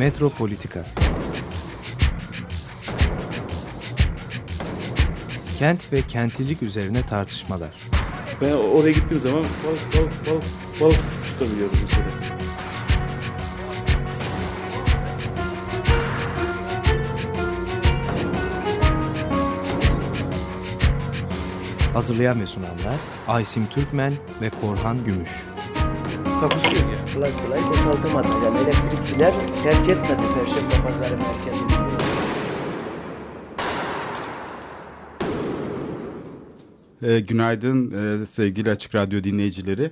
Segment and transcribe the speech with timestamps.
[0.00, 0.86] Metropolitika
[5.58, 7.70] Kent ve kentlilik üzerine tartışmalar.
[8.40, 10.44] Ben oraya gittiğim zaman balık balık balık
[10.80, 12.06] balık tutabiliyorum mesela.
[21.92, 22.94] Hazırlayan ve sunanlar
[23.28, 25.30] Aysim Türkmen ve Korhan Gümüş.
[26.40, 27.14] Takusuyor ya.
[27.14, 28.28] kolay kolay boşaltamadı.
[28.44, 31.72] Yani elektrikçiler terk etmedi Perşembe Pazarı merkezini.
[37.02, 39.90] E, günaydın e, sevgili Açık Radyo dinleyicileri.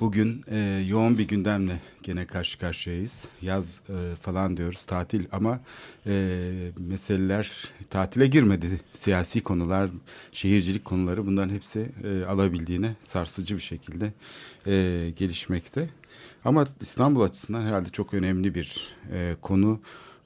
[0.00, 3.24] Bugün e, yoğun bir gündemle gene karşı karşıyayız.
[3.42, 5.60] Yaz e, falan diyoruz, tatil ama
[6.06, 8.80] e, meseleler tatile girmedi.
[8.92, 9.90] Siyasi konular,
[10.32, 14.12] şehircilik konuları bunların hepsi e, alabildiğine sarsıcı bir şekilde
[14.66, 15.90] e, gelişmekte.
[16.44, 19.80] Ama İstanbul açısından herhalde çok önemli bir e, konu.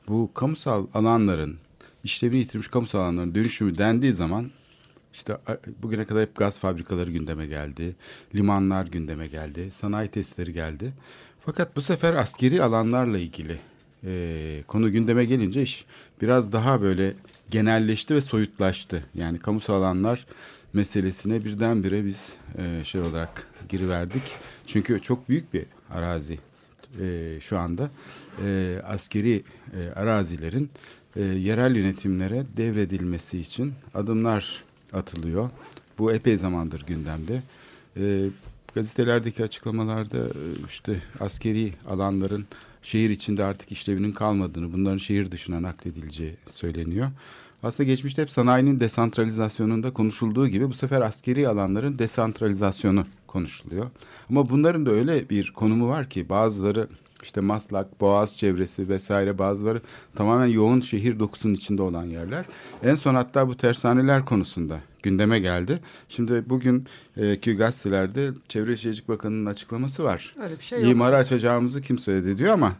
[0.09, 1.57] Bu kamusal alanların,
[2.05, 4.51] işlevini yitirmiş kamusal alanların dönüşümü dendiği zaman
[5.13, 5.37] işte
[5.83, 7.97] bugüne kadar hep gaz fabrikaları gündeme geldi,
[8.35, 10.93] limanlar gündeme geldi, sanayi testleri geldi.
[11.41, 13.59] Fakat bu sefer askeri alanlarla ilgili
[14.05, 15.87] e, konu gündeme gelince iş
[16.23, 17.15] biraz daha böyle
[17.51, 19.05] genelleşti ve soyutlaştı.
[19.15, 20.27] Yani kamusal alanlar
[20.73, 24.23] meselesine birdenbire biz e, şey olarak giriverdik.
[24.67, 26.39] Çünkü çok büyük bir arazi
[27.01, 27.91] e, şu anda.
[28.45, 29.45] E, askeri
[29.77, 30.71] e, arazilerin
[31.17, 35.51] e, yerel yönetimlere devredilmesi için adımlar atılıyor.
[35.99, 37.43] Bu epey zamandır gündemde.
[37.97, 38.27] E,
[38.75, 42.47] gazetelerdeki açıklamalarda e, işte askeri alanların
[42.83, 47.09] şehir içinde artık işlevinin kalmadığını, bunların şehir dışına nakledileceği söyleniyor.
[47.63, 53.87] Aslında geçmişte hep sanayinin desantralizasyonunda konuşulduğu gibi bu sefer askeri alanların desantralizasyonu konuşuluyor.
[54.31, 56.89] Ama bunların da öyle bir konumu var ki bazıları
[57.23, 59.81] işte Maslak, Boğaz çevresi vesaire bazıları
[60.15, 62.45] tamamen yoğun şehir dokusunun içinde olan yerler.
[62.83, 65.81] En son hatta bu tersaneler konusunda gündeme geldi.
[66.09, 70.35] Şimdi bugün e, gazetelerde Çevre Şehircilik Bakanı'nın açıklaması var.
[70.43, 70.91] Öyle bir şey yok.
[70.91, 72.73] İmarı açacağımızı kim söyledi diyor ama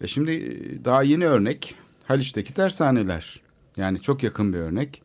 [0.00, 1.74] e şimdi e, daha yeni örnek
[2.08, 3.40] Haliç'teki tersaneler.
[3.76, 5.02] Yani çok yakın bir örnek.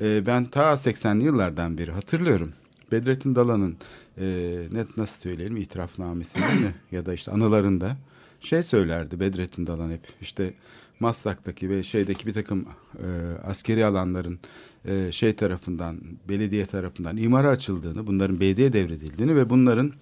[0.00, 2.52] E, ben ta 80'li yıllardan beri hatırlıyorum.
[2.92, 3.76] Bedrettin Dalan'ın
[4.20, 7.96] e, net nasıl söyleyelim itirafnamesinde mi ya da işte anılarında
[8.40, 10.54] şey söylerdi Bedrettin Dalan hep işte
[11.00, 12.66] Maslak'taki ve şeydeki bir takım
[12.98, 13.06] e,
[13.42, 14.38] askeri alanların
[14.84, 19.92] e, şey tarafından belediye tarafından imara açıldığını bunların BD'ye devredildiğini ve bunların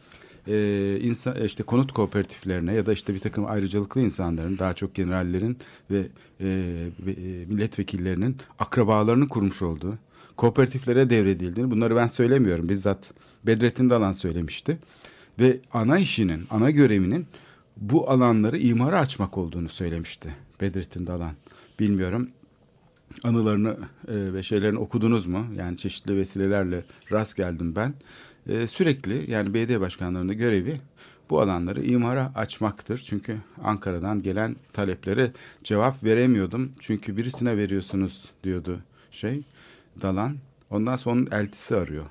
[0.48, 5.58] e, insan işte konut kooperatiflerine ya da işte bir takım ayrıcalıklı insanların daha çok generallerin
[5.90, 6.06] ve
[6.40, 7.10] e, e,
[7.46, 9.98] milletvekillerinin akrabalarını kurmuş olduğu
[10.36, 12.68] kooperatiflere devredildiğini bunları ben söylemiyorum.
[12.68, 13.12] Bizzat
[13.46, 14.78] Bedrettin Dalan söylemişti.
[15.38, 17.26] Ve ana işinin ana görevinin
[17.76, 21.32] bu alanları imara açmak olduğunu söylemişti Bedrettin Dalan.
[21.80, 22.28] Bilmiyorum
[23.24, 23.76] anılarını
[24.08, 25.46] e, ve şeylerini okudunuz mu?
[25.56, 27.94] Yani çeşitli vesilelerle rast geldim ben.
[28.48, 30.80] E, sürekli yani belediye başkanlarının görevi
[31.30, 33.04] bu alanları imara açmaktır.
[33.06, 35.32] Çünkü Ankara'dan gelen taleplere
[35.64, 36.72] cevap veremiyordum.
[36.80, 39.42] Çünkü birisine veriyorsunuz diyordu şey
[40.02, 40.36] Dalan.
[40.70, 42.04] Ondan sonra onun eltisi arıyor.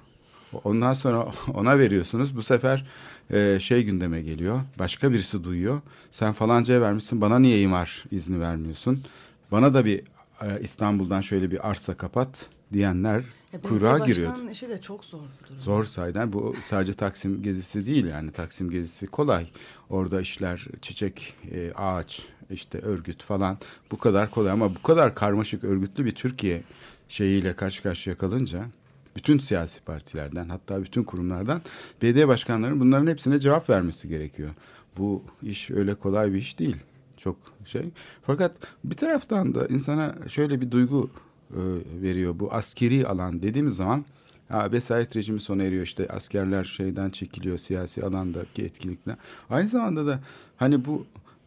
[0.64, 2.36] Ondan sonra ona veriyorsunuz.
[2.36, 2.86] Bu sefer
[3.34, 4.62] e, şey gündeme geliyor.
[4.80, 5.82] Başka birisi duyuyor.
[6.12, 9.04] Sen falancaya vermişsin bana niye imar izni vermiyorsun?
[9.52, 10.00] Bana da bir
[10.42, 13.24] e, İstanbul'dan şöyle bir arsa kapat diyenler
[13.54, 14.32] Ya kuyruğa giriyor.
[14.32, 15.60] başkanının işi de çok zor bir durum.
[15.62, 19.48] Zor sayeden bu sadece Taksim gezisi değil yani Taksim gezisi kolay.
[19.90, 23.58] Orada işler çiçek, e, ağaç, işte örgüt falan
[23.92, 26.62] bu kadar kolay ama bu kadar karmaşık örgütlü bir Türkiye
[27.10, 28.66] şeyiyle karşı karşıya kalınca
[29.16, 31.62] bütün siyasi partilerden hatta bütün kurumlardan
[32.02, 34.50] belediye başkanlarının bunların hepsine cevap vermesi gerekiyor.
[34.98, 36.78] Bu iş öyle kolay bir iş değil.
[37.18, 37.90] Çok şey.
[38.26, 38.52] Fakat
[38.84, 41.10] bir taraftan da insana şöyle bir duygu
[41.52, 41.62] e,
[42.02, 42.40] veriyor.
[42.40, 44.06] Bu askeri alan dediğimiz zaman
[44.50, 49.16] ha, vesayet rejimi sona eriyor işte askerler şeyden çekiliyor siyasi alandaki etkinlikler.
[49.50, 50.20] Aynı zamanda da
[50.58, 51.06] hani bu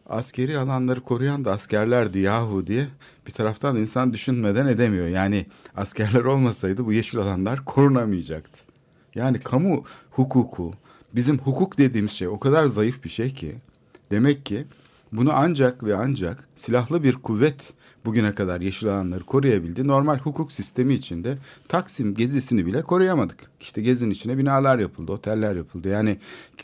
[0.09, 2.87] askeri alanları koruyan da askerlerdi yahu diye
[3.27, 5.07] bir taraftan insan düşünmeden edemiyor.
[5.07, 5.45] Yani
[5.75, 8.59] askerler olmasaydı bu yeşil alanlar korunamayacaktı.
[9.15, 10.73] Yani kamu hukuku,
[11.15, 13.55] bizim hukuk dediğimiz şey o kadar zayıf bir şey ki
[14.11, 14.65] demek ki
[15.11, 17.73] bunu ancak ve ancak silahlı bir kuvvet
[18.05, 19.87] bugüne kadar yeşil alanları koruyabildi.
[19.87, 21.35] Normal hukuk sistemi içinde
[21.67, 23.37] Taksim gezisini bile koruyamadık.
[23.59, 25.89] İşte gezinin içine binalar yapıldı, oteller yapıldı.
[25.89, 26.17] Yani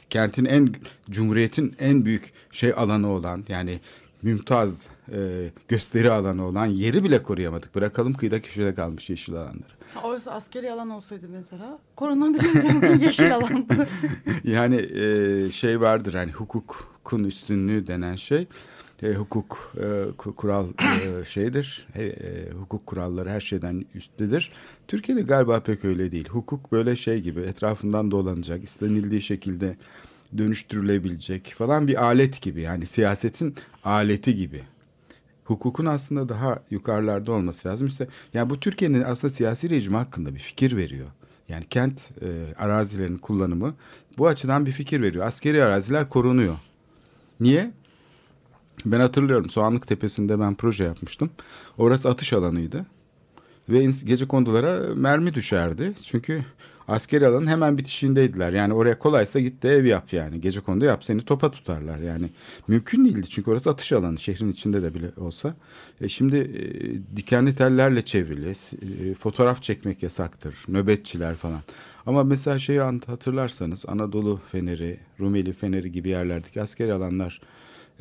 [0.10, 0.76] kentin en,
[1.10, 3.80] cumhuriyetin en büyük şey alanı olan yani
[4.22, 7.76] mümtaz e, gösteri alanı olan yeri bile koruyamadık.
[7.76, 9.76] Bırakalım kıyıda köşede kalmış yeşil alanları.
[10.04, 13.88] Orası askeri alan olsaydı mesela korunabilirdi yeşil alandı.
[14.44, 18.48] yani e, şey vardır hani hukukun üstünlüğü denen şey.
[19.04, 21.88] E, hukuk e, kural e, şeydir.
[21.96, 24.52] E, e, hukuk kuralları her şeyden üsttedir.
[24.88, 26.30] Türkiye'de galiba pek öyle değil.
[26.30, 29.76] Hukuk böyle şey gibi etrafından dolanacak, istenildiği şekilde
[30.38, 32.62] dönüştürülebilecek falan bir alet gibi.
[32.62, 34.64] Yani siyasetin aleti gibi.
[35.44, 37.88] Hukukun aslında daha yukarılarda olması lazım.
[37.88, 41.08] İşte yani bu Türkiye'nin aslında siyasi rejimi hakkında bir fikir veriyor.
[41.50, 43.76] Yani kent e, arazilerinin kullanımı
[44.18, 45.26] bu açıdan bir fikir veriyor.
[45.26, 46.58] Askeri araziler korunuyor.
[47.40, 47.72] Niye?
[48.86, 51.30] Ben hatırlıyorum Soğanlık Tepesi'nde ben proje yapmıştım.
[51.78, 52.86] Orası atış alanıydı.
[53.70, 55.94] Ve gece kondulara mermi düşerdi.
[56.04, 56.46] Çünkü
[56.88, 58.54] askeri alanın hemen bitişindeydiler.
[58.54, 60.42] Yani oraya kolaysa git de ev yap yani.
[60.42, 62.30] Gece kondu yap seni topa tutarlar yani.
[62.68, 65.56] Mümkün değildi çünkü orası atış alanı şehrin içinde de bile olsa.
[66.02, 68.50] E şimdi e, dikenli tellerle çevrili.
[68.50, 70.56] E, fotoğraf çekmek yasaktır.
[70.68, 71.62] Nöbetçiler falan.
[72.06, 77.42] Ama mesela şeyi hatırlarsanız Anadolu Feneri, Rumeli Feneri gibi yerlerdeki askeri alanlar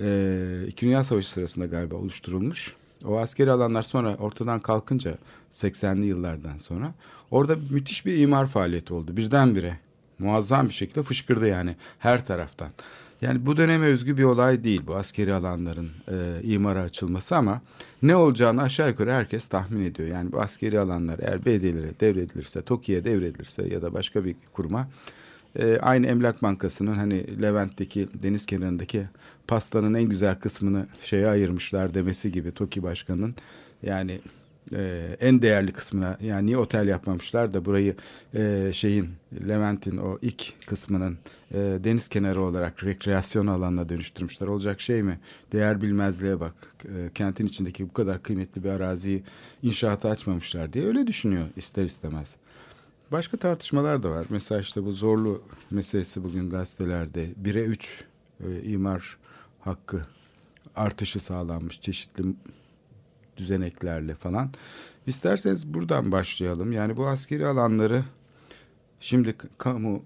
[0.00, 2.74] e, İki Dünya Savaşı sırasında galiba oluşturulmuş.
[3.04, 5.18] O askeri alanlar sonra ortadan kalkınca
[5.52, 6.94] 80'li yıllardan sonra
[7.30, 9.16] orada müthiş bir imar faaliyeti oldu.
[9.16, 9.78] Birdenbire
[10.18, 12.68] muazzam bir şekilde fışkırdı yani her taraftan.
[13.22, 17.62] Yani bu döneme özgü bir olay değil bu askeri alanların e, imara açılması ama
[18.02, 20.08] ne olacağını aşağı yukarı herkes tahmin ediyor.
[20.08, 24.88] Yani bu askeri alanlar eğer belediyelere devredilirse, TOKİ'ye devredilirse ya da başka bir kuruma
[25.58, 29.04] e, aynı Emlak Bankası'nın hani Levent'teki deniz kenarındaki
[29.46, 33.34] pastanın en güzel kısmını şeye ayırmışlar demesi gibi TOKİ Başkanı'nın
[33.82, 34.20] yani
[34.72, 37.96] e, en değerli kısmına yani niye otel yapmamışlar da burayı
[38.34, 39.08] e, şeyin
[39.48, 41.18] Levent'in o ilk kısmının
[41.54, 44.46] e, deniz kenarı olarak rekreasyon alanına dönüştürmüşler.
[44.46, 45.20] Olacak şey mi?
[45.52, 46.54] Değer bilmezliğe bak.
[46.84, 49.22] E, kentin içindeki bu kadar kıymetli bir araziyi
[49.62, 52.36] inşaata açmamışlar diye öyle düşünüyor ister istemez.
[53.12, 54.26] Başka tartışmalar da var.
[54.30, 58.04] Mesela işte bu zorlu meselesi bugün gazetelerde 1'e 3
[58.40, 59.16] e, imar
[59.64, 60.06] hakkı
[60.76, 62.24] artışı sağlanmış çeşitli
[63.36, 64.50] düzeneklerle falan.
[65.06, 66.72] İsterseniz buradan başlayalım.
[66.72, 68.04] Yani bu askeri alanları
[69.00, 70.02] şimdi kamu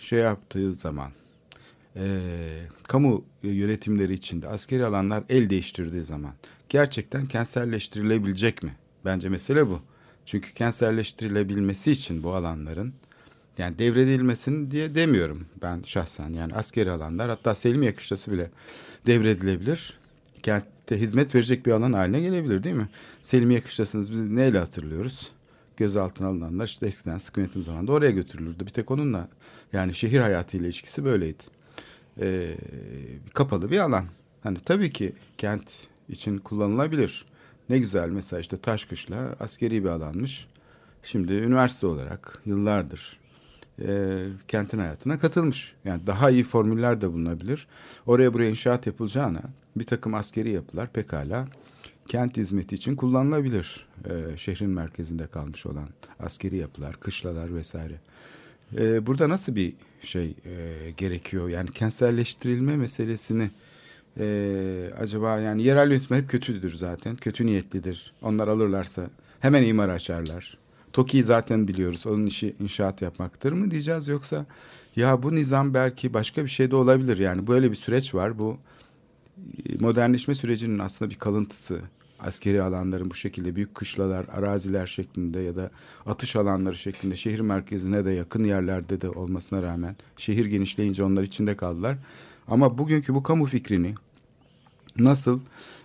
[0.00, 1.10] şey yaptığı zaman
[1.96, 2.04] e,
[2.82, 6.32] kamu yönetimleri içinde askeri alanlar el değiştirdiği zaman
[6.68, 8.76] gerçekten kentselleştirilebilecek mi?
[9.04, 9.80] Bence mesele bu.
[10.26, 12.94] Çünkü kentselleştirilebilmesi için bu alanların
[13.58, 16.28] yani devredilmesin diye demiyorum ben şahsen.
[16.28, 18.50] Yani askeri alanlar hatta Selimiye Kışlası bile
[19.06, 19.98] devredilebilir.
[20.42, 22.88] Kentte hizmet verecek bir alan haline gelebilir değil mi?
[23.22, 25.32] Selimiye Kışlası'nı biz neyle hatırlıyoruz?
[25.76, 28.66] Gözaltına alınanlar işte eskiden sıkı yönetim zamanında oraya götürülürdü.
[28.66, 29.28] Bir tek onunla
[29.72, 31.42] yani şehir hayatıyla ilişkisi böyleydi.
[32.20, 32.54] Ee,
[33.34, 34.04] kapalı bir alan.
[34.42, 35.72] Hani tabii ki kent
[36.08, 37.24] için kullanılabilir.
[37.68, 40.46] Ne güzel mesela işte Taşkışla askeri bir alanmış.
[41.02, 43.23] Şimdi üniversite olarak yıllardır
[43.82, 44.18] e,
[44.48, 45.74] kentin hayatına katılmış.
[45.84, 47.66] Yani daha iyi formüller de bulunabilir.
[48.06, 49.42] Oraya buraya inşaat yapılacağına
[49.76, 51.48] bir takım askeri yapılar pekala
[52.08, 53.86] kent hizmeti için kullanılabilir.
[54.04, 55.88] E, şehrin merkezinde kalmış olan
[56.20, 58.00] askeri yapılar, kışlalar vesaire.
[58.78, 61.48] E, burada nasıl bir şey e, gerekiyor?
[61.48, 63.50] Yani kentselleştirilme meselesini
[64.18, 67.16] e, acaba yani yerel yönetim hep kötüdür zaten.
[67.16, 68.12] Kötü niyetlidir.
[68.22, 69.10] Onlar alırlarsa
[69.40, 70.58] hemen imar açarlar.
[70.94, 72.06] TOKİ'yi zaten biliyoruz.
[72.06, 74.46] Onun işi inşaat yapmaktır mı diyeceğiz yoksa
[74.96, 77.18] ya bu nizam belki başka bir şey de olabilir.
[77.18, 78.38] Yani böyle bir süreç var.
[78.38, 78.58] Bu
[79.66, 81.80] e, modernleşme sürecinin aslında bir kalıntısı.
[82.20, 85.70] Askeri alanların bu şekilde büyük kışlalar, araziler şeklinde ya da
[86.06, 91.56] atış alanları şeklinde şehir merkezine de yakın yerlerde de olmasına rağmen şehir genişleyince onlar içinde
[91.56, 91.96] kaldılar.
[92.48, 93.94] Ama bugünkü bu kamu fikrini
[94.98, 95.40] nasıl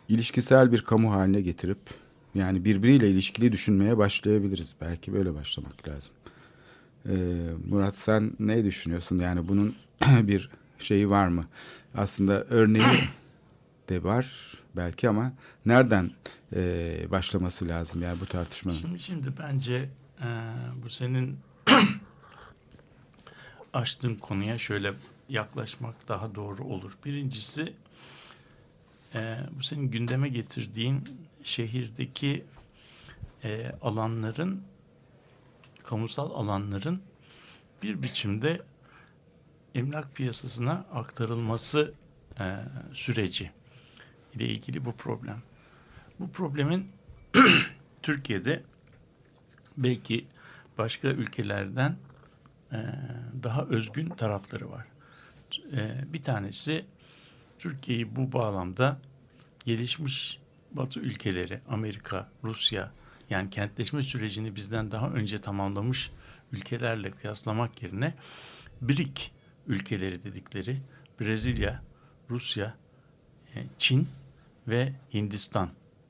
[0.09, 1.79] ilişkisel bir kamu haline getirip
[2.35, 4.75] yani birbiriyle ilişkili düşünmeye başlayabiliriz.
[4.81, 6.11] Belki böyle başlamak lazım.
[7.05, 7.15] Ee,
[7.69, 9.19] Murat sen ne düşünüyorsun?
[9.19, 9.75] Yani bunun
[10.07, 11.45] bir şeyi var mı?
[11.95, 12.83] Aslında örneği
[13.89, 15.33] de var belki ama
[15.65, 16.11] nereden
[16.55, 18.77] e, başlaması lazım yani bu tartışmanın?
[18.77, 19.89] Şimdi, şimdi bence
[20.21, 20.27] e,
[20.83, 21.39] bu senin
[23.73, 24.93] açtığın konuya şöyle
[25.29, 26.91] yaklaşmak daha doğru olur.
[27.05, 27.73] Birincisi
[29.15, 31.09] e, bu senin gündeme getirdiğin
[31.49, 32.45] şehirdeki
[33.43, 34.63] e, alanların
[35.83, 37.01] kamusal alanların
[37.83, 38.61] bir biçimde
[39.75, 41.93] emlak piyasasına aktarılması
[42.39, 42.55] e,
[42.93, 43.51] süreci
[44.33, 45.41] ile ilgili bu problem.
[46.19, 46.91] Bu problemin
[48.01, 48.63] Türkiye'de
[49.77, 50.25] belki
[50.77, 51.97] başka ülkelerden
[52.71, 52.77] e,
[53.43, 54.85] daha özgün tarafları var.
[55.71, 56.85] E, bir tanesi
[57.59, 58.99] Türkiye'yi bu bağlamda
[59.65, 60.38] gelişmiş
[60.71, 62.91] Batı ülkeleri, Amerika, Rusya
[63.29, 66.11] yani kentleşme sürecini bizden daha önce tamamlamış
[66.51, 68.13] ülkelerle kıyaslamak yerine
[68.81, 69.31] BRIC
[69.67, 70.77] ülkeleri dedikleri
[71.21, 71.83] Brezilya,
[72.29, 72.75] Rusya,
[73.55, 74.07] e, Çin
[74.67, 75.69] ve Hindistan.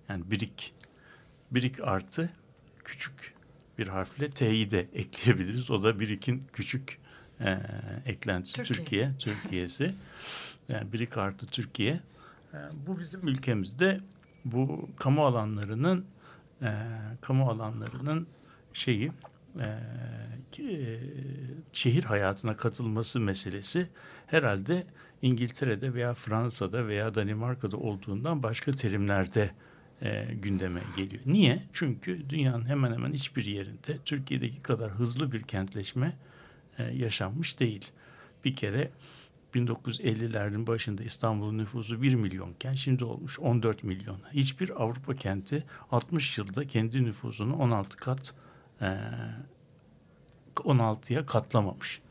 [0.09, 0.73] Yani birik.
[1.51, 2.29] Birik artı
[2.83, 3.33] küçük
[3.77, 5.71] bir harfle T'yi de ekleyebiliriz.
[5.71, 6.99] O da birikin küçük
[7.39, 7.59] e,
[8.05, 8.83] eklentisi Türkiye'si.
[8.83, 9.11] Türkiye.
[9.19, 9.95] Türkiye'si.
[10.69, 11.99] Yani birik artı Türkiye.
[12.53, 13.99] E, bu bizim ülkemizde
[14.45, 16.05] bu kamu alanlarının
[16.61, 16.71] e,
[17.21, 18.27] kamu alanlarının
[18.73, 19.11] şeyi
[19.59, 19.65] e,
[20.59, 20.99] e,
[21.73, 23.87] şehir hayatına katılması meselesi
[24.27, 24.83] herhalde
[25.21, 29.51] İngiltere'de veya Fransa'da veya Danimarka'da olduğundan başka terimlerde
[30.01, 31.23] e, gündeme geliyor.
[31.25, 31.63] Niye?
[31.73, 36.17] Çünkü dünyanın hemen hemen hiçbir yerinde Türkiye'deki kadar hızlı bir kentleşme
[36.77, 37.91] e, yaşanmış değil.
[38.45, 38.89] Bir kere
[39.55, 44.19] 1950'lerin başında İstanbul'un nüfusu 1 milyonken şimdi olmuş 14 milyon.
[44.33, 48.33] Hiçbir Avrupa kenti 60 yılda kendi nüfusunu 16 kat
[48.81, 48.97] e,
[50.55, 52.01] 16'ya katlamamış.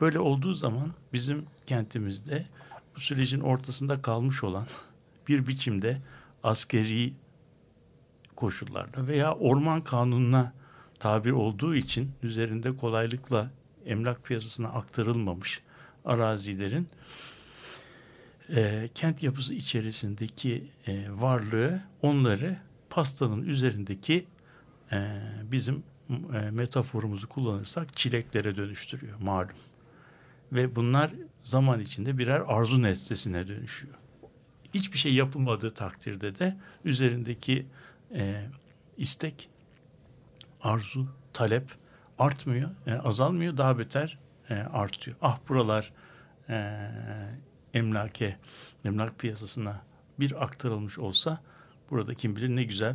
[0.00, 2.46] Böyle olduğu zaman bizim kentimizde
[2.96, 4.66] bu sürecin ortasında kalmış olan
[5.28, 6.00] bir biçimde
[6.42, 7.14] askeri
[8.36, 10.52] koşullarda veya orman kanununa
[10.98, 13.50] tabi olduğu için üzerinde kolaylıkla
[13.86, 15.62] emlak piyasasına aktarılmamış
[16.04, 16.88] arazilerin
[18.56, 22.58] e, kent yapısı içerisindeki e, varlığı onları
[22.90, 24.26] pastanın üzerindeki
[24.92, 29.56] e, bizim e, metaforumuzu kullanırsak çileklere dönüştürüyor malum.
[30.52, 31.10] Ve bunlar
[31.44, 33.94] zaman içinde birer arzu nesnesine dönüşüyor.
[34.74, 37.66] Hiçbir şey yapılmadığı takdirde de üzerindeki
[38.14, 38.46] e,
[38.96, 39.48] istek,
[40.62, 41.64] arzu, talep
[42.18, 44.18] artmıyor, e, azalmıyor, daha beter
[44.50, 45.16] e, artıyor.
[45.22, 45.92] Ah buralar
[46.48, 46.76] e,
[47.74, 48.36] emlake,
[48.84, 49.80] emlak piyasasına
[50.20, 51.40] bir aktarılmış olsa
[51.90, 52.94] burada kim bilir ne güzel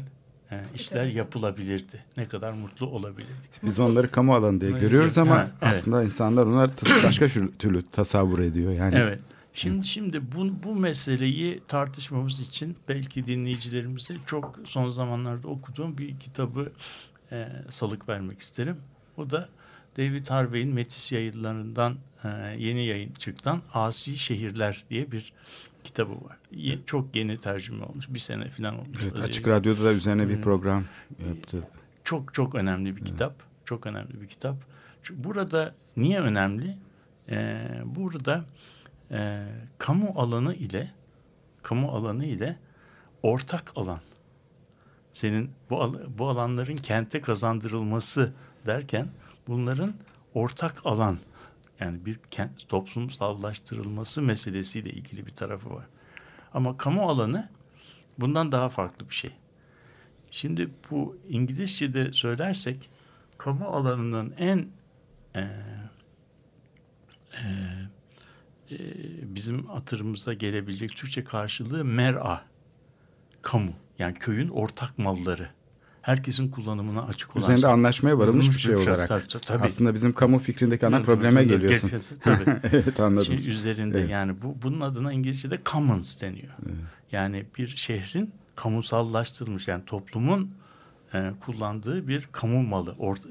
[0.52, 2.06] e, işler yapılabilirdi.
[2.18, 3.50] Ne kadar mutlu olabilirdik.
[3.64, 5.74] Biz onları kamu alanı diye görüyoruz ama ha, evet.
[5.74, 7.28] aslında insanlar onları tas- başka
[7.60, 8.72] türlü tasavvur ediyor.
[8.72, 9.20] Yani Evet.
[9.54, 16.72] Şimdi şimdi bu bu meseleyi tartışmamız için belki dinleyicilerimize çok son zamanlarda okuduğum bir kitabı
[17.32, 18.78] e, salık vermek isterim.
[19.18, 19.50] O da
[19.98, 25.34] David Harvey'in Metis yayınlarından e, yeni yayın çıktan Asi Şehirler diye bir
[25.84, 26.38] kitabı var.
[26.52, 28.06] Ye- çok yeni tercüme olmuş.
[28.10, 28.98] Bir sene falan olmuş.
[29.04, 29.20] evet.
[29.20, 30.86] Açık Radyo'da da üzerine bir program
[31.28, 31.68] yaptı.
[32.04, 33.34] Çok çok önemli bir kitap.
[33.66, 34.56] Çok önemli bir kitap.
[35.04, 36.78] Çünkü burada niye önemli?
[37.30, 38.46] Ee, burada
[39.12, 39.46] e,
[39.78, 40.92] kamu alanı ile
[41.64, 42.58] kamu alanı ile
[43.24, 44.00] ortak alan.
[45.12, 48.34] Senin bu bu alanların kente kazandırılması
[48.66, 49.08] derken
[49.48, 49.94] bunların
[50.34, 51.20] ortak alan
[51.80, 55.86] yani bir kent toplumsallaştırılması meselesiyle ilgili bir tarafı var.
[56.54, 57.50] Ama kamu alanı
[58.20, 59.32] bundan daha farklı bir şey.
[60.32, 62.90] Şimdi bu İngilizce'de söylersek
[63.38, 64.68] kamu alanının en
[65.36, 65.42] e,
[67.34, 67.46] e,
[68.72, 68.78] e,
[69.36, 72.46] bizim hatırımıza gelebilecek Türkçe karşılığı mer'a.
[73.42, 73.74] Kamu.
[74.00, 75.50] Yani köyün ortak malları.
[76.06, 77.44] Herkesin kullanımına açık olan.
[77.44, 77.70] Üzerinde şey.
[77.70, 79.08] anlaşmaya varılmış bir şey olarak.
[79.08, 79.64] tabii, tabii.
[79.64, 81.92] Aslında bizim kamu fikrindeki ana probleme tabii, geliyorsun.
[82.22, 82.44] Tabii.
[82.74, 83.38] evet anladım.
[83.40, 84.10] şey üzerinde Evet.
[84.10, 86.54] yani bu bunun adına İngilizce'de commons deniyor.
[87.12, 90.52] Yani bir şehrin kamusallaştırılmış yani toplumun
[91.14, 92.96] e, kullandığı bir kamu malı.
[93.00, 93.30] Orta,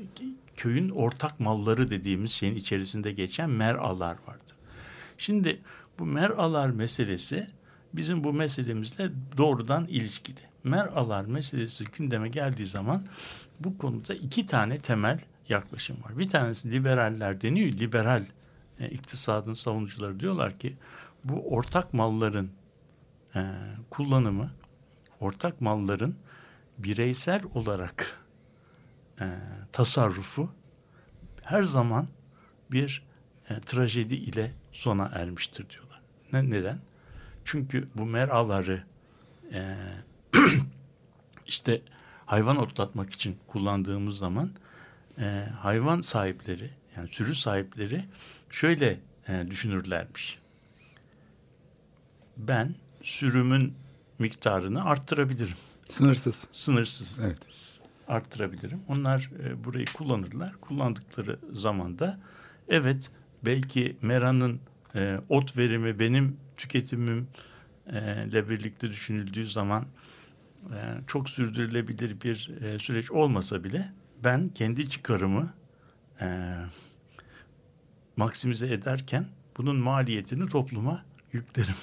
[0.56, 4.56] köyün ortak malları dediğimiz şeyin içerisinde geçen mer'alar vardır.
[5.18, 5.60] Şimdi
[5.98, 7.46] bu mer'alar meselesi
[7.92, 10.53] bizim bu meselemizle doğrudan ilişkili.
[10.64, 13.06] Mer'alar meselesi gündeme geldiği zaman
[13.60, 16.18] bu konuda iki tane temel yaklaşım var.
[16.18, 17.72] Bir tanesi liberaller deniyor.
[17.72, 18.24] Liberal
[18.78, 20.76] e, iktisadın savunucuları diyorlar ki
[21.24, 22.50] bu ortak malların
[23.34, 23.50] e,
[23.90, 24.50] kullanımı,
[25.20, 26.16] ortak malların
[26.78, 28.20] bireysel olarak
[29.20, 29.26] e,
[29.72, 30.50] tasarrufu
[31.42, 32.08] her zaman
[32.70, 33.02] bir
[33.48, 36.00] e, trajedi ile sona ermiştir diyorlar.
[36.32, 36.78] Ne, neden?
[37.44, 38.84] Çünkü bu meraları
[39.52, 39.76] e,
[41.46, 41.82] işte
[42.26, 44.50] hayvan otlatmak için kullandığımız zaman
[45.18, 48.04] e, hayvan sahipleri yani sürü sahipleri
[48.50, 50.38] şöyle e, düşünürlermiş.
[52.36, 53.74] Ben sürümün
[54.18, 55.56] miktarını arttırabilirim.
[55.90, 56.46] Sınırsız.
[56.52, 57.38] Sınırsız Evet.
[58.08, 58.80] arttırabilirim.
[58.88, 60.52] Onlar e, burayı kullanırlar.
[60.60, 62.20] Kullandıkları zaman da
[62.68, 63.10] evet
[63.44, 64.60] belki meranın
[64.94, 67.28] e, ot verimi benim tüketimim
[67.92, 69.86] e, ile birlikte düşünüldüğü zaman
[70.72, 73.92] e, çok sürdürülebilir bir e, süreç olmasa bile
[74.24, 75.54] ben kendi çıkarımı
[76.20, 76.54] e,
[78.16, 81.74] maksimize ederken bunun maliyetini topluma yüklerim.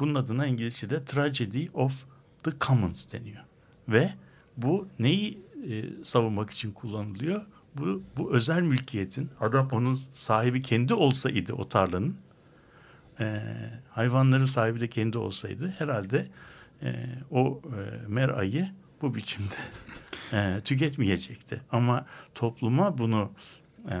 [0.00, 2.04] Bunun adına İngilizce'de tragedy of
[2.42, 3.44] the commons deniyor.
[3.88, 4.14] Ve
[4.56, 5.38] bu neyi
[5.70, 7.46] e, savunmak için kullanılıyor?
[7.74, 12.16] Bu, bu özel mülkiyetin adam onun sahibi kendi olsaydı o tarlanın
[13.90, 16.26] hayvanların sahibi de kendi olsaydı herhalde
[16.82, 18.68] e, o e, merayı
[19.02, 19.54] bu biçimde
[20.32, 21.60] e, tüketmeyecekti.
[21.72, 23.30] Ama topluma bunu
[23.90, 23.96] e,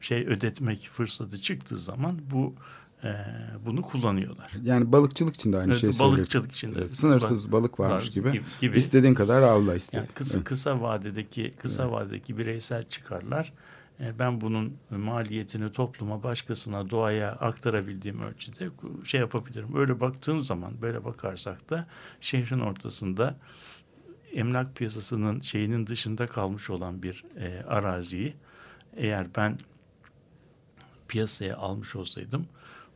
[0.00, 2.54] şey ödetmek fırsatı çıktığı zaman bu
[3.04, 3.14] e,
[3.66, 4.52] bunu kullanıyorlar.
[4.62, 6.18] Yani balıkçılık için de aynı Evet, şeyi söylüyor.
[6.18, 6.78] balıkçılık için de.
[6.80, 8.40] Evet, sınırsız balık varmış Var- gibi.
[8.60, 8.78] gibi-.
[8.78, 9.96] İstediğin kadar avla iste.
[9.96, 13.52] Yani kısa kısa vadedeki kısa vadedeki bireysel çıkarlar
[14.00, 18.68] ben bunun maliyetini topluma, başkasına, doğaya aktarabildiğim ölçüde
[19.04, 19.76] şey yapabilirim.
[19.76, 21.86] Öyle baktığın zaman, böyle bakarsak da
[22.20, 23.36] şehrin ortasında
[24.32, 28.34] emlak piyasasının şeyinin dışında kalmış olan bir e, araziyi
[28.96, 29.58] eğer ben
[31.08, 32.46] piyasaya almış olsaydım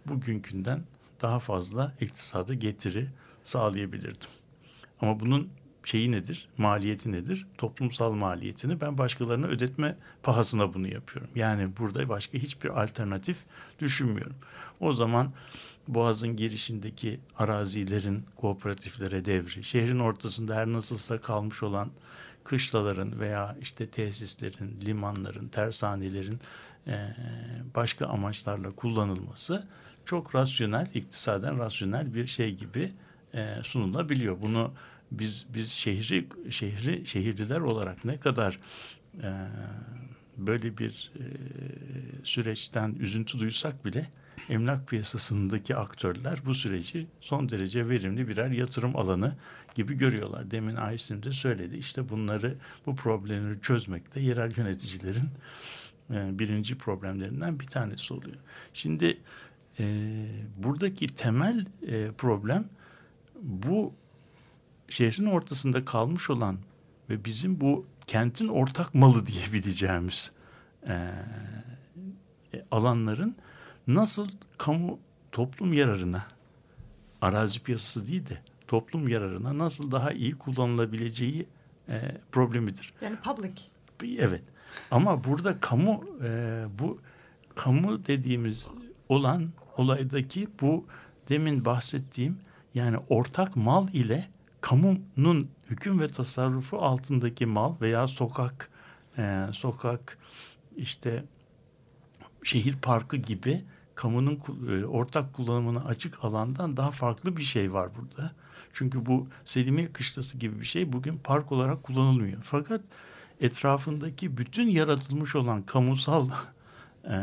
[0.06, 0.82] bugünkünden
[1.22, 3.08] daha fazla iktisada getiri
[3.42, 4.30] sağlayabilirdim.
[5.00, 5.48] Ama bunun
[5.86, 6.48] şeyi nedir?
[6.58, 7.46] Maliyeti nedir?
[7.58, 11.30] Toplumsal maliyetini ben başkalarına ödetme pahasına bunu yapıyorum.
[11.34, 13.36] Yani burada başka hiçbir alternatif
[13.78, 14.36] düşünmüyorum.
[14.80, 15.32] O zaman
[15.88, 21.90] Boğaz'ın girişindeki arazilerin kooperatiflere devri, şehrin ortasında her nasılsa kalmış olan
[22.44, 26.40] kışlaların veya işte tesislerin, limanların, tersanelerin
[27.74, 29.66] başka amaçlarla kullanılması
[30.04, 32.92] çok rasyonel, iktisaden rasyonel bir şey gibi
[33.62, 34.42] sunulabiliyor.
[34.42, 34.72] Bunu
[35.10, 38.58] biz biz şehri şehri şehirliler olarak ne kadar
[39.22, 39.32] eee,
[40.36, 41.26] böyle bir eee,
[42.24, 44.06] süreçten üzüntü duysak bile
[44.48, 49.36] emlak piyasasındaki aktörler bu süreci son derece verimli birer yatırım alanı
[49.74, 50.50] gibi görüyorlar.
[50.50, 51.76] Demin Aysim de söyledi.
[51.76, 52.54] İşte bunları
[52.86, 55.28] bu problemleri çözmekte yerel yöneticilerin
[56.10, 58.36] e, birinci problemlerinden bir tanesi oluyor.
[58.74, 59.18] Şimdi
[59.78, 59.84] e,
[60.56, 62.68] buradaki temel e, problem
[63.42, 63.94] bu
[64.88, 66.58] şehrin ortasında kalmış olan
[67.10, 70.32] ve bizim bu kentin ortak malı diyebileceğimiz
[70.88, 71.10] e,
[72.70, 73.36] alanların
[73.86, 74.98] nasıl kamu
[75.32, 76.26] toplum yararına
[77.20, 81.46] arazi piyasası değil de toplum yararına nasıl daha iyi kullanılabileceği
[81.88, 82.92] e, problemidir.
[83.00, 83.52] Yani public.
[84.18, 84.42] Evet.
[84.90, 87.00] Ama burada kamu e, bu
[87.54, 88.70] kamu dediğimiz
[89.08, 90.84] olan olaydaki bu
[91.28, 92.38] demin bahsettiğim
[92.74, 94.28] yani ortak mal ile
[94.60, 98.70] kamunun hüküm ve tasarrufu altındaki mal veya sokak
[99.18, 100.18] e, sokak
[100.76, 101.24] işte
[102.42, 103.64] şehir parkı gibi
[103.94, 104.40] kamunun
[104.70, 108.32] e, ortak kullanımına açık alandan daha farklı bir şey var burada.
[108.72, 112.42] Çünkü bu Selimiye Kışlası gibi bir şey bugün park olarak kullanılmıyor.
[112.42, 112.80] Fakat
[113.40, 116.28] etrafındaki bütün yaratılmış olan kamusal
[117.04, 117.16] e,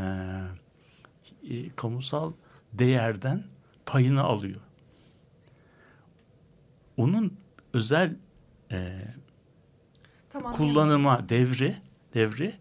[1.49, 2.33] e, kamusal
[2.73, 3.43] değerden
[3.85, 4.61] payını alıyor.
[6.97, 7.37] Onun
[7.73, 8.15] özel
[8.71, 9.01] e,
[10.29, 10.53] Tamam.
[10.53, 11.75] kullanıma devri
[12.13, 12.53] devri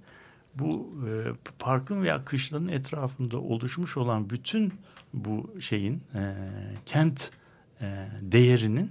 [0.54, 4.74] bu e, parkın veya kışlanın etrafında oluşmuş olan bütün
[5.14, 6.34] bu şeyin e,
[6.86, 7.30] kent
[7.80, 8.90] e, değerinin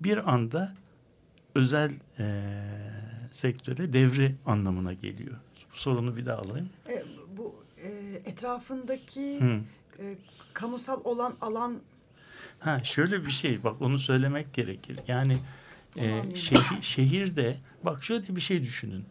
[0.00, 0.74] bir anda
[1.54, 2.52] özel e,
[3.30, 5.36] sektöre devri anlamına geliyor.
[5.72, 6.70] Bu sorunu bir daha alayım.
[6.88, 7.04] E,
[7.36, 7.88] bu e,
[8.24, 9.60] etrafındaki Hı.
[10.02, 10.16] e,
[10.54, 11.80] kamusal olan alan
[12.60, 14.98] Ha şöyle bir şey bak onu söylemek gerekir.
[15.08, 15.38] Yani
[15.96, 19.04] e, şehir, şehirde bak şöyle bir şey düşünün.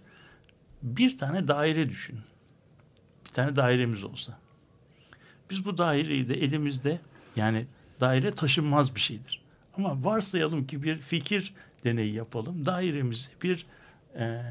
[0.82, 2.22] Bir tane daire düşünün.
[3.26, 4.38] Bir tane dairemiz olsa.
[5.50, 7.00] Biz bu daireyi de elimizde
[7.36, 7.66] yani
[8.02, 9.42] daire taşınmaz bir şeydir.
[9.78, 12.66] Ama varsayalım ki bir fikir deneyi yapalım.
[12.66, 13.66] Dairemizi bir
[14.20, 14.42] e,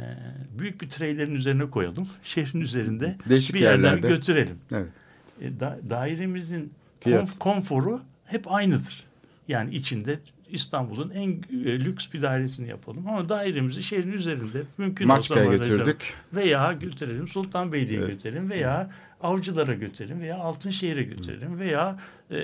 [0.58, 2.08] büyük bir treylerin üzerine koyalım.
[2.24, 4.08] Şehrin üzerinde Değişik bir yerden yerlerde.
[4.08, 4.58] götürelim.
[4.72, 4.88] Evet.
[5.40, 6.72] E, da, dairemizin
[7.04, 9.04] konf- konforu hep aynıdır.
[9.48, 11.30] Yani içinde İstanbul'un en
[11.64, 13.08] e, lüks bir dairesini yapalım.
[13.08, 16.14] Ama dairemizi şehrin üzerinde mümkün Maçka'ya olsa götürdük.
[16.34, 18.08] Veya götürelim Sultanbeyli'ye Evet.
[18.08, 21.98] götürelim veya Avcılar'a götürelim veya Altınşehir'e götürelim veya
[22.30, 22.38] e,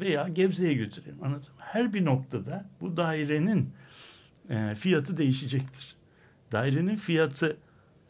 [0.00, 1.16] veya Gebze'ye götürelim.
[1.22, 1.60] Anladın mı?
[1.60, 3.70] Her bir noktada bu dairenin
[4.50, 5.94] e, fiyatı değişecektir.
[6.52, 7.56] Dairenin fiyatı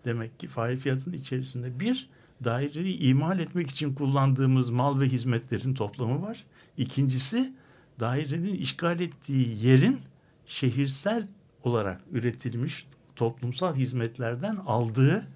[0.05, 2.09] demek ki fail fiyatının içerisinde bir
[2.45, 6.45] daireyi imal etmek için kullandığımız mal ve hizmetlerin toplamı var.
[6.79, 7.53] İkincisi
[8.01, 10.01] dairenin işgal ettiği yerin
[10.47, 11.29] şehirsel
[11.63, 15.27] olarak üretilmiş toplumsal hizmetlerden aldığı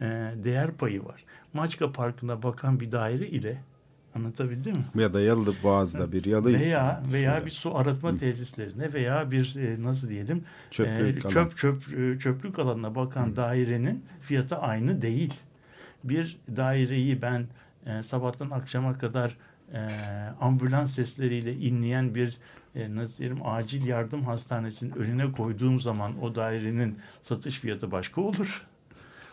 [0.00, 0.04] e,
[0.44, 1.24] değer payı var.
[1.52, 3.62] Maçka Parkı'na bakan bir daire ile
[4.14, 5.02] anlatabildim mi?
[5.02, 9.82] Ya da Yalı Boğaz'da bir yalı Veya veya bir su arıtma tesislerine veya bir e,
[9.82, 15.34] nasıl diyelim Çöplük e, çöp çöp e, çöplük alanına bakan dairenin fiyatı aynı değil.
[16.04, 17.46] Bir daireyi ben
[17.86, 19.36] e, sabahtan akşama kadar
[19.72, 19.88] e,
[20.40, 22.36] ambulans sesleriyle inleyen bir
[22.74, 28.66] e, nasıl diyelim acil yardım hastanesinin önüne koyduğum zaman o dairenin satış fiyatı başka olur.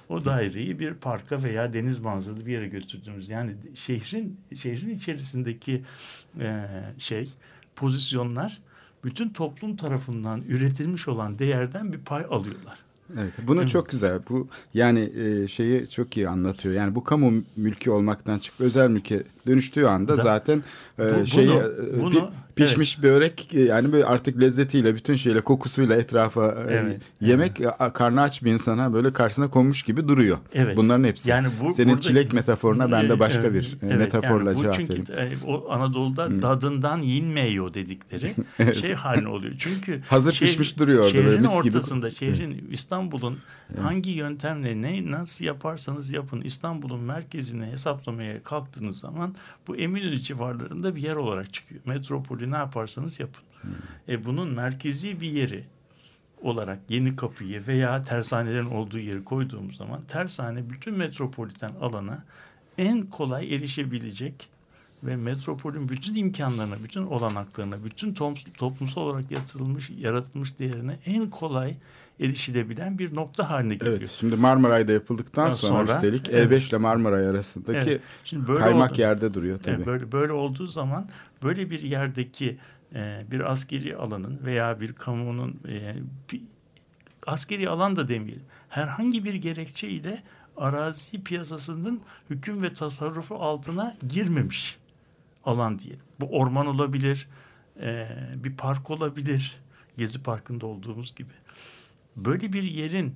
[0.10, 5.84] o daireyi bir parka veya deniz manzaralı bir yere götürdüğümüz yani şehrin şehrin içerisindeki
[6.39, 6.65] e,
[6.98, 7.30] şey
[7.76, 8.62] pozisyonlar
[9.04, 12.83] bütün toplum tarafından üretilmiş olan değerden bir pay alıyorlar.
[13.20, 14.20] Evet, bunu çok güzel.
[14.30, 16.76] Bu yani e, şeyi çok iyi anlatıyor.
[16.76, 20.63] Yani bu kamu mülkü olmaktan çıkıp özel mülke dönüştüğü anda Da- zaten
[21.00, 25.16] e, Bu- şeyi bunu- e, bunu- pi- pişmiş börek e, yani böyle artık lezzetiyle, bütün
[25.16, 30.08] şeyle, kokusuyla etrafa e, Evet, yemek e, karnı aç bir insana böyle karşısına konmuş gibi
[30.08, 30.38] duruyor.
[30.54, 30.78] Evet.
[30.78, 31.30] Bunların hepsi.
[31.30, 34.58] Yani bu- Senin burada- çilek metaforuna ben de başka Evet, bir e, evet, metaforla yani
[34.58, 35.39] bu cevap çünkü, vereyim.
[35.48, 38.34] o Anadolu'da dadından yinmiyor dedikleri
[38.82, 39.54] şey haline oluyor.
[39.60, 41.76] Çünkü Hazır pişmiş duruyor orada böyle şehrin mis gibi.
[41.78, 43.38] ortasında, şehrin İstanbul'un
[43.82, 49.36] hangi yöntemle ne nasıl yaparsanız yapın İstanbul'un merkezini hesaplamaya kalktığınız zaman
[49.68, 51.82] bu Eminönü civarlarında bir yer olarak çıkıyor.
[52.43, 53.43] Metropolü ne yaparsanız yapın.
[54.10, 55.63] E, bunun merkezi bir yeri
[56.41, 62.23] olarak yeni kapıyı veya tersanelerin olduğu yeri koyduğumuz zaman tersane bütün metropoliten alana
[62.77, 64.49] en kolay erişebilecek
[65.03, 68.13] ve metropolün bütün imkanlarına, bütün olanaklarına, bütün
[68.58, 71.75] toplumsal olarak yatırılmış, yaratılmış değerine en kolay
[72.19, 73.97] erişilebilen bir nokta haline geliyor.
[73.97, 76.52] Evet, şimdi Marmaray'da yapıldıktan sonra, sonra, üstelik evet.
[76.63, 78.02] E5 ile Marmaray arasındaki Evet.
[78.23, 79.76] Şimdi böyle kaymak oldu- yerde duruyor tabii.
[79.76, 81.10] Evet, böyle böyle olduğu zaman
[81.43, 82.58] böyle bir yerdeki
[82.95, 85.95] e, bir askeri alanın veya bir kamunun e,
[86.32, 86.41] bir,
[87.28, 88.45] askeri alan da demeyelim.
[88.69, 90.23] Herhangi bir gerekçe ile
[90.58, 94.78] arazi piyasasının hüküm ve tasarrufu altına girmemiş
[95.45, 95.95] alan diye.
[96.19, 97.28] Bu orman olabilir,
[97.82, 99.58] e, bir park olabilir.
[99.97, 101.34] Gezi Parkı'nda olduğumuz gibi.
[102.15, 103.15] Böyle bir yerin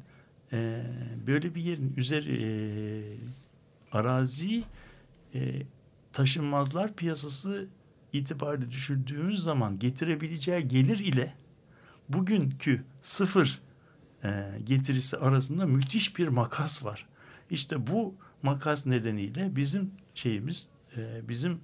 [0.54, 0.84] e,
[1.28, 2.50] böyle bir yerin üzeri e,
[3.92, 4.64] arazi
[5.36, 5.62] e,
[6.14, 7.68] taşınmazlar piyasası
[8.14, 11.34] itibariyle düşürdüğümüz zaman getirebileceği gelir ile
[12.10, 13.62] bugünkü sıfır
[14.24, 17.08] e, getirisi arasında müthiş bir makas var.
[17.50, 21.60] İşte bu makas nedeniyle bizim şeyimiz, e, bizim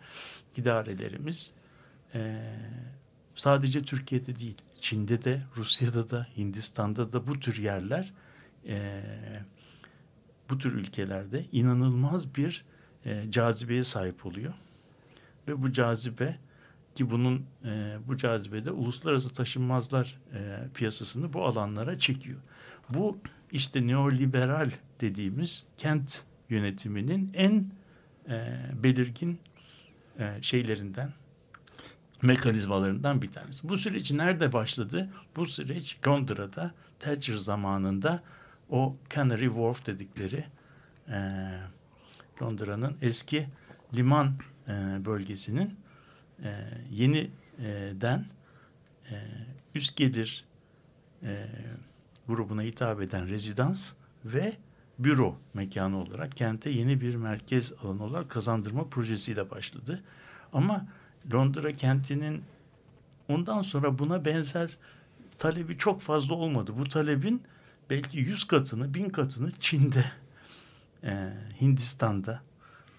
[0.57, 1.55] idarelerimiz
[2.13, 2.41] e,
[3.35, 8.13] sadece Türkiye'de değil, Çin'de de, Rusya'da da, Hindistan'da da bu tür yerler,
[8.67, 9.03] e,
[10.49, 12.65] bu tür ülkelerde inanılmaz bir
[13.05, 14.53] e, cazibeye sahip oluyor.
[15.47, 16.37] Ve bu cazibe
[16.95, 22.39] ki bunun e, bu cazibede uluslararası taşınmazlar e, piyasasını bu alanlara çekiyor.
[22.89, 23.17] Bu
[23.51, 27.71] işte neoliberal dediğimiz kent yönetiminin en
[28.29, 29.39] e, belirgin
[30.19, 31.13] e, şeylerinden
[32.23, 33.69] mekanizmalarından bir tanesi.
[33.69, 35.09] Bu süreç nerede başladı?
[35.35, 38.23] Bu süreç Londra'da Thatcher zamanında
[38.69, 40.45] o Canary Wharf dedikleri
[41.09, 41.19] e,
[42.41, 43.47] Londra'nın eski
[43.95, 44.33] liman
[44.67, 44.71] e,
[45.05, 45.75] bölgesinin
[46.43, 48.25] e, yeniden
[49.11, 49.15] e,
[49.75, 50.45] üst gelir
[51.23, 51.47] e,
[52.27, 53.93] grubuna hitap eden rezidans
[54.25, 54.53] ve
[54.99, 60.03] büro mekanı olarak kente yeni bir merkez alanı olarak kazandırma projesiyle başladı.
[60.53, 60.85] Ama
[61.33, 62.43] Londra kentinin
[63.29, 64.77] ondan sonra buna benzer
[65.37, 66.73] talebi çok fazla olmadı.
[66.77, 67.41] Bu talebin
[67.89, 70.05] belki yüz katını, bin katını Çin'de,
[71.03, 72.41] e, Hindistan'da,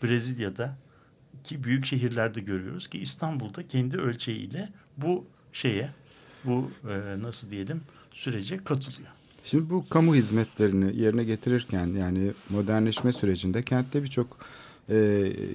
[0.02, 0.76] Brezilya'da
[1.44, 5.90] ki büyük şehirlerde görüyoruz ki İstanbul'da kendi ölçeğiyle bu şeye,
[6.44, 7.80] bu e, nasıl diyelim
[8.12, 9.08] sürece katılıyor.
[9.44, 14.38] Şimdi bu kamu hizmetlerini yerine getirirken yani modernleşme sürecinde kentte birçok
[14.88, 14.96] e,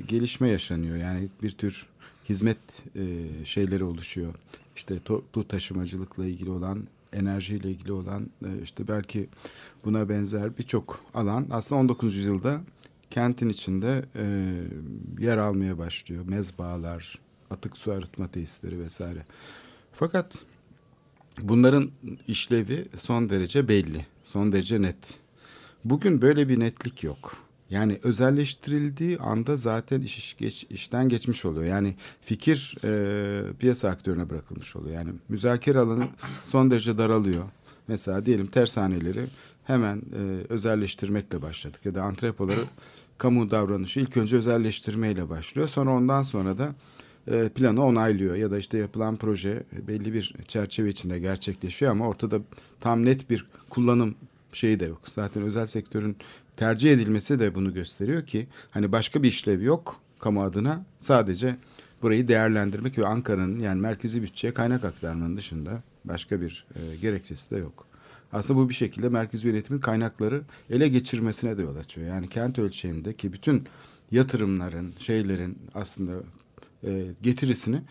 [0.08, 0.96] gelişme yaşanıyor.
[0.96, 1.86] Yani bir tür
[2.30, 2.58] hizmet
[2.96, 4.34] e, şeyleri oluşuyor.
[4.76, 9.28] İşte toplu taşımacılıkla ilgili olan, enerjiyle ilgili olan e, işte belki
[9.86, 12.16] buna benzer birçok alan aslında 19.
[12.16, 12.62] yüzyılda
[13.10, 14.54] kentin içinde e,
[15.20, 16.24] yer almaya başlıyor.
[16.28, 19.26] Mezbahalar, atık su arıtma tesisleri vesaire.
[19.94, 20.38] Fakat
[21.42, 21.92] bunların
[22.28, 25.14] işlevi son derece belli, son derece net.
[25.86, 27.49] Bugün böyle bir netlik yok.
[27.70, 31.66] Yani özelleştirildiği anda zaten iş geç, işten geçmiş oluyor.
[31.66, 34.96] Yani fikir e, piyasa aktörüne bırakılmış oluyor.
[34.96, 36.08] Yani müzakere alanı
[36.44, 37.44] son derece daralıyor.
[37.88, 39.28] Mesela diyelim tersaneleri
[39.64, 42.62] hemen e, özelleştirmekle başladık ya da antrepoları
[43.18, 45.68] kamu davranışı ilk önce özelleştirmeyle başlıyor.
[45.68, 46.76] Sonra ondan sonra da
[47.28, 52.40] e, planı onaylıyor ya da işte yapılan proje belli bir çerçeve içinde gerçekleşiyor ama ortada
[52.82, 54.16] tam net bir kullanım
[54.54, 55.02] şeyi de yok.
[55.16, 56.16] Zaten özel sektörün
[56.60, 61.56] tercih edilmesi de bunu gösteriyor ki hani başka bir işlev yok kamu adına sadece
[62.02, 67.58] burayı değerlendirmek ve Ankara'nın yani merkezi bütçeye kaynak aktarmanın dışında başka bir e, gerekçesi de
[67.58, 67.86] yok.
[68.34, 72.08] Aslında bu bir şekilde merkezi yönetimin kaynakları ele geçirmesine de yol açıyor.
[72.08, 73.64] Yani kent ölçeğindeki bütün
[74.12, 76.12] yatırımların, şeylerin aslında
[76.84, 77.82] e, getirisini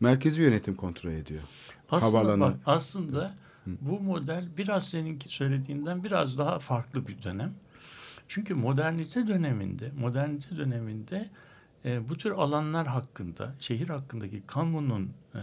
[0.00, 1.42] merkezi yönetim kontrol ediyor.
[1.90, 2.40] Aslında Havaalanı.
[2.40, 3.34] bak, aslında
[3.66, 7.54] bu model biraz seninki söylediğinden biraz daha farklı bir dönem.
[8.34, 11.30] Çünkü modernite döneminde, modernite döneminde
[11.84, 15.40] e, bu tür alanlar hakkında, şehir hakkındaki kamunun e,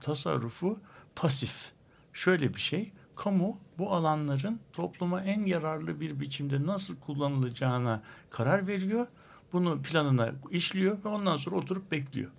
[0.00, 0.78] tasarrufu
[1.16, 1.72] pasif.
[2.12, 9.06] Şöyle bir şey, kamu bu alanların topluma en yararlı bir biçimde nasıl kullanılacağına karar veriyor.
[9.52, 12.30] Bunu planına işliyor ve ondan sonra oturup bekliyor.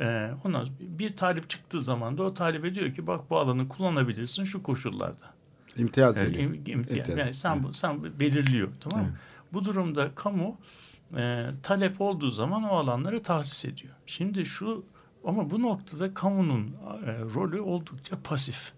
[0.00, 4.44] Ee, ondan bir talip çıktığı zaman da o talibe diyor ki bak bu alanı kullanabilirsin
[4.44, 5.39] şu koşullarda.
[5.76, 6.50] İmtiyaz Evet, veriyor.
[6.50, 6.92] im- imtiyaz.
[6.98, 7.18] İmtiyaz.
[7.18, 9.12] Yani sen, bu- sen belirliyor tamam mı?
[9.52, 10.56] Bu durumda kamu
[11.16, 13.94] e, talep olduğu zaman o alanları tahsis ediyor.
[14.06, 14.84] Şimdi şu
[15.24, 16.66] ama bu noktada kamunun
[17.06, 18.72] e, rolü oldukça pasif.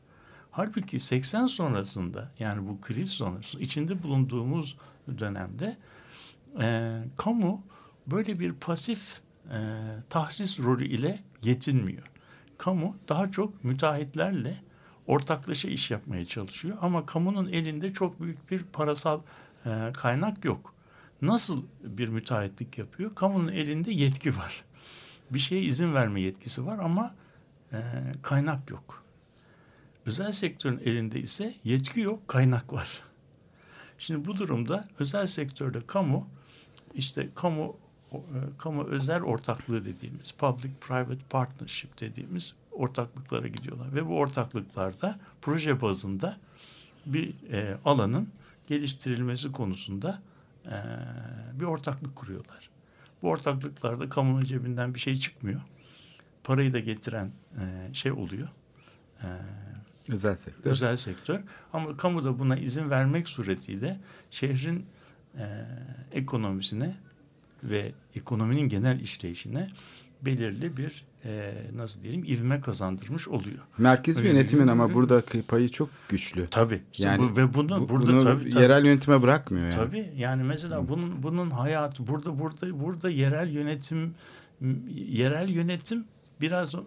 [0.51, 4.77] Halbuki 80 sonrasında yani bu kriz sonrası içinde bulunduğumuz
[5.19, 5.77] dönemde
[6.61, 7.63] e, kamu
[8.07, 9.59] böyle bir pasif e,
[10.11, 12.03] tahsis rolü ile yetinmiyor.
[12.59, 14.57] Kamu daha çok müteahhitlerle
[15.13, 19.21] ortaklaşa iş yapmaya çalışıyor ama kamunun elinde çok büyük bir parasal
[19.67, 20.75] e, kaynak yok.
[21.23, 23.15] Nasıl bir müteahhitlik yapıyor?
[23.15, 24.65] Kamunun elinde yetki var.
[25.31, 27.15] Bir şeye izin verme yetkisi var ama
[27.73, 27.79] e,
[28.23, 29.03] kaynak yok.
[30.07, 33.03] Özel sektörün elinde ise yetki yok, kaynak var.
[33.99, 36.29] Şimdi bu durumda özel sektörde kamu
[36.95, 37.77] işte kamu
[38.13, 38.19] e,
[38.59, 46.37] kamu özel ortaklığı dediğimiz public private partnership dediğimiz ortaklıklara gidiyorlar ve bu ortaklıklarda proje bazında
[47.07, 48.29] bir e, alanın
[48.69, 50.23] geliştirilmesi konusunda
[50.67, 50.77] e,
[51.61, 52.71] bir ortaklık kuruyorlar.
[53.23, 55.61] Bu ortaklıklarda kamunun cebinden bir şey çıkmıyor.
[56.45, 57.31] Parayı da getiren
[57.61, 58.49] e, şey oluyor.
[59.23, 59.27] E,
[60.09, 60.71] Özel sektör.
[60.71, 61.41] özel sektör.
[61.73, 64.87] Ama kamu da buna izin vermek suretiyle şehrin
[65.39, 65.67] e,
[66.13, 66.97] ekonomisine
[67.63, 69.71] ve ekonominin genel işleyişine
[70.23, 73.59] belirli bir e, nasıl diyelim ivme kazandırmış oluyor.
[73.79, 76.47] Merkez Öyle yönetimin ama burada payı çok güçlü.
[76.51, 76.81] Tabii.
[76.93, 78.63] İşte Yani bu, ve bunu Bu- burada bunu tabii, tabii.
[78.63, 79.75] yerel yönetime bırakmıyor yani.
[79.75, 84.15] Tabii yani mesela bunun bunun hayatı burada burada burada yerel yönetim
[84.95, 86.05] yerel yönetim
[86.41, 86.79] biraz e,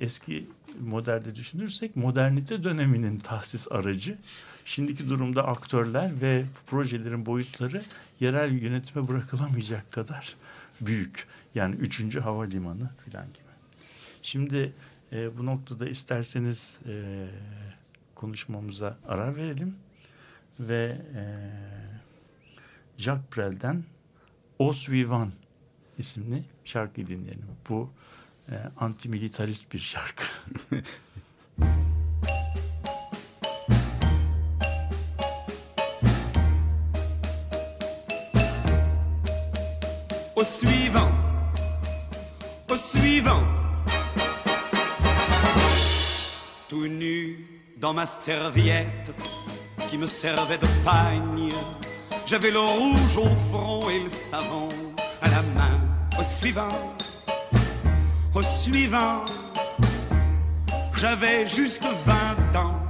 [0.00, 0.46] eski
[0.80, 4.18] modelde düşünürsek modernite döneminin tahsis aracı.
[4.64, 7.82] Şimdiki durumda aktörler ve projelerin boyutları
[8.20, 10.34] yerel yönetime bırakılamayacak kadar
[10.80, 11.26] büyük.
[11.56, 13.44] Yani üçüncü havalimanı falan gibi.
[14.22, 14.72] Şimdi
[15.12, 17.26] e, bu noktada isterseniz e,
[18.14, 19.76] konuşmamıza ara verelim
[20.60, 21.22] ve e,
[22.98, 23.84] Jacques Brel'den
[24.58, 25.32] O Suivant
[25.98, 27.46] isimli şarkıyı dinleyelim.
[27.68, 27.90] Bu
[28.48, 30.24] e, antimilitarist bir şarkı.
[40.36, 41.25] Au suivant,
[42.76, 43.44] au suivant.
[46.68, 47.38] Tout nu
[47.78, 49.14] dans ma serviette
[49.88, 51.52] qui me servait de pagne.
[52.26, 54.68] J'avais le rouge au front et le savon
[55.22, 55.80] à la main.
[56.18, 56.76] Au suivant,
[58.34, 59.24] au suivant.
[60.94, 61.86] J'avais juste
[62.54, 62.80] 20 ans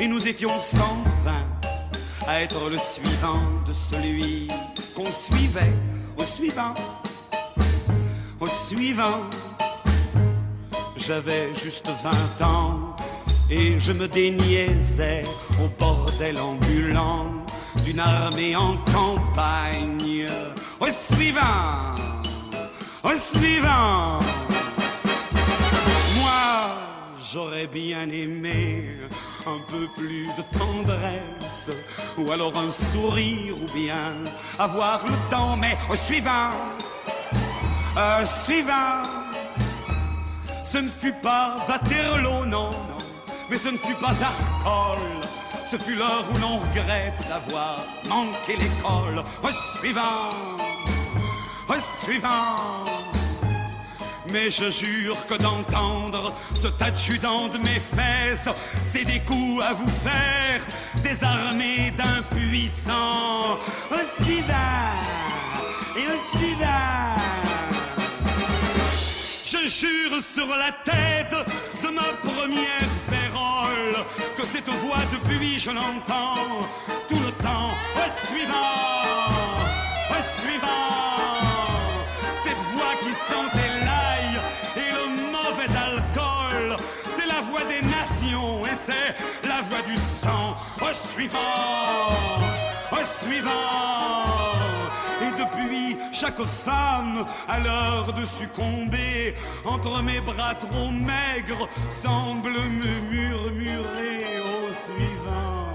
[0.00, 1.32] et nous étions 120
[2.26, 4.48] à être le suivant de celui
[4.94, 5.74] qu'on suivait.
[6.16, 6.74] Au suivant,
[8.44, 9.20] au suivant.
[10.96, 11.88] J'avais juste
[12.38, 12.94] 20 ans
[13.50, 15.24] et je me déniaisais
[15.62, 17.26] au bordel ambulant
[17.84, 20.26] d'une armée en campagne.
[20.80, 21.94] Au suivant,
[23.02, 24.20] au suivant.
[26.18, 26.44] Moi,
[27.32, 28.90] j'aurais bien aimé
[29.46, 31.70] un peu plus de tendresse,
[32.18, 34.14] ou alors un sourire, ou bien
[34.58, 36.50] avoir le temps, mais au suivant,
[37.96, 39.02] au suivant.
[40.64, 42.98] Ce ne fut pas Waterloo, non, non,
[43.48, 44.98] mais ce ne fut pas Arcole.
[45.66, 49.22] Ce fut l'heure où l'on regrette d'avoir manqué l'école.
[49.42, 50.30] Au suivant,
[51.68, 52.84] au suivant.
[54.32, 58.48] Mais je jure que d'entendre ce adjudant de mes fesses,
[58.82, 60.60] c'est des coups à vous faire,
[61.02, 63.58] des armées d'impuissants.
[63.90, 64.54] Au suivant,
[65.96, 66.93] et au suivant.
[69.54, 71.36] Je jure sur la tête
[71.80, 74.04] de ma première férole
[74.36, 76.66] que cette voix depuis je l'entends
[77.08, 77.70] tout le temps.
[77.94, 79.30] Au suivant,
[80.10, 81.94] au suivant,
[82.42, 84.40] cette voix qui sentait l'ail
[84.76, 86.76] et le mauvais alcool,
[87.16, 89.14] c'est la voix des nations et c'est
[89.48, 90.56] la voix du sang.
[90.80, 92.10] Au suivant,
[92.90, 94.43] au suivant.
[95.58, 103.00] Et depuis, chaque femme, à l'heure de succomber, entre mes bras trop maigres, semble me
[103.10, 105.68] murmurer au suivant,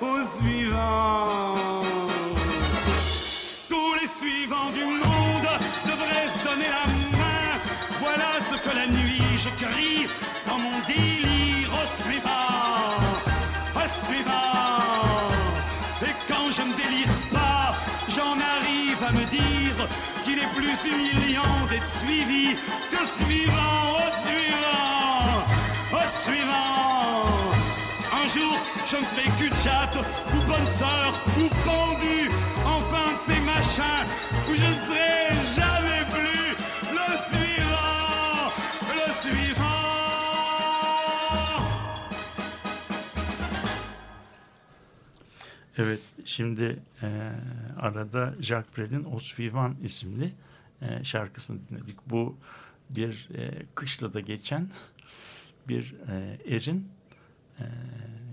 [0.00, 1.82] au suivant.
[4.24, 5.48] vivants du monde
[5.84, 6.86] devraient se donner la
[7.18, 7.60] main.
[8.00, 10.08] Voilà ce que la nuit je crie
[10.46, 12.98] dans mon délire au suivant,
[13.74, 14.51] au suivant.
[20.84, 22.54] Humiliant d'être suivi
[22.90, 25.44] que suivant, au suivant,
[25.92, 27.26] au suivant.
[28.12, 29.98] Un jour, je ne serai qu'une chatte,
[30.34, 32.30] ou bonne sœur, ou pendu,
[32.64, 34.06] enfin de ces machins,
[34.48, 35.14] où je ne serai
[35.56, 36.48] jamais plus
[36.98, 38.50] le suivant,
[38.90, 39.62] le suivant.
[45.78, 46.78] Evet, şimdi
[47.78, 50.32] arada Jacques Brel'in O Suivant isimli
[50.82, 51.96] e, şarkısını dinledik.
[52.06, 52.36] Bu
[52.90, 54.68] bir e, kışlada geçen
[55.68, 56.88] bir e, erin
[57.58, 57.64] e,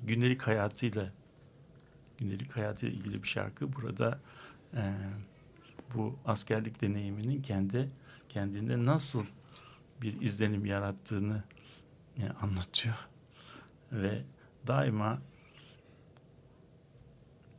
[0.07, 1.11] gündelik hayatıyla
[2.17, 3.73] gündelik hayatıyla ilgili bir şarkı.
[3.73, 4.19] Burada
[4.73, 4.83] e,
[5.95, 7.89] bu askerlik deneyiminin kendi
[8.29, 9.25] kendinde nasıl
[10.01, 11.43] bir izlenim yarattığını
[12.17, 12.95] e, anlatıyor
[13.91, 14.23] ve
[14.67, 15.21] daima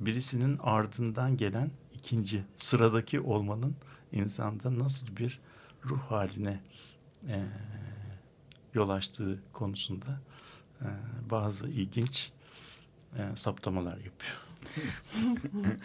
[0.01, 3.77] birisinin ardından gelen ikinci sıradaki olmanın
[4.13, 5.41] insanda nasıl bir
[5.85, 6.61] ruh haline
[7.29, 7.37] e,
[8.75, 10.21] yol açtığı konusunda
[10.83, 10.87] e,
[11.31, 12.31] bazı ilginç
[13.17, 14.41] e, saptamalar yapıyor.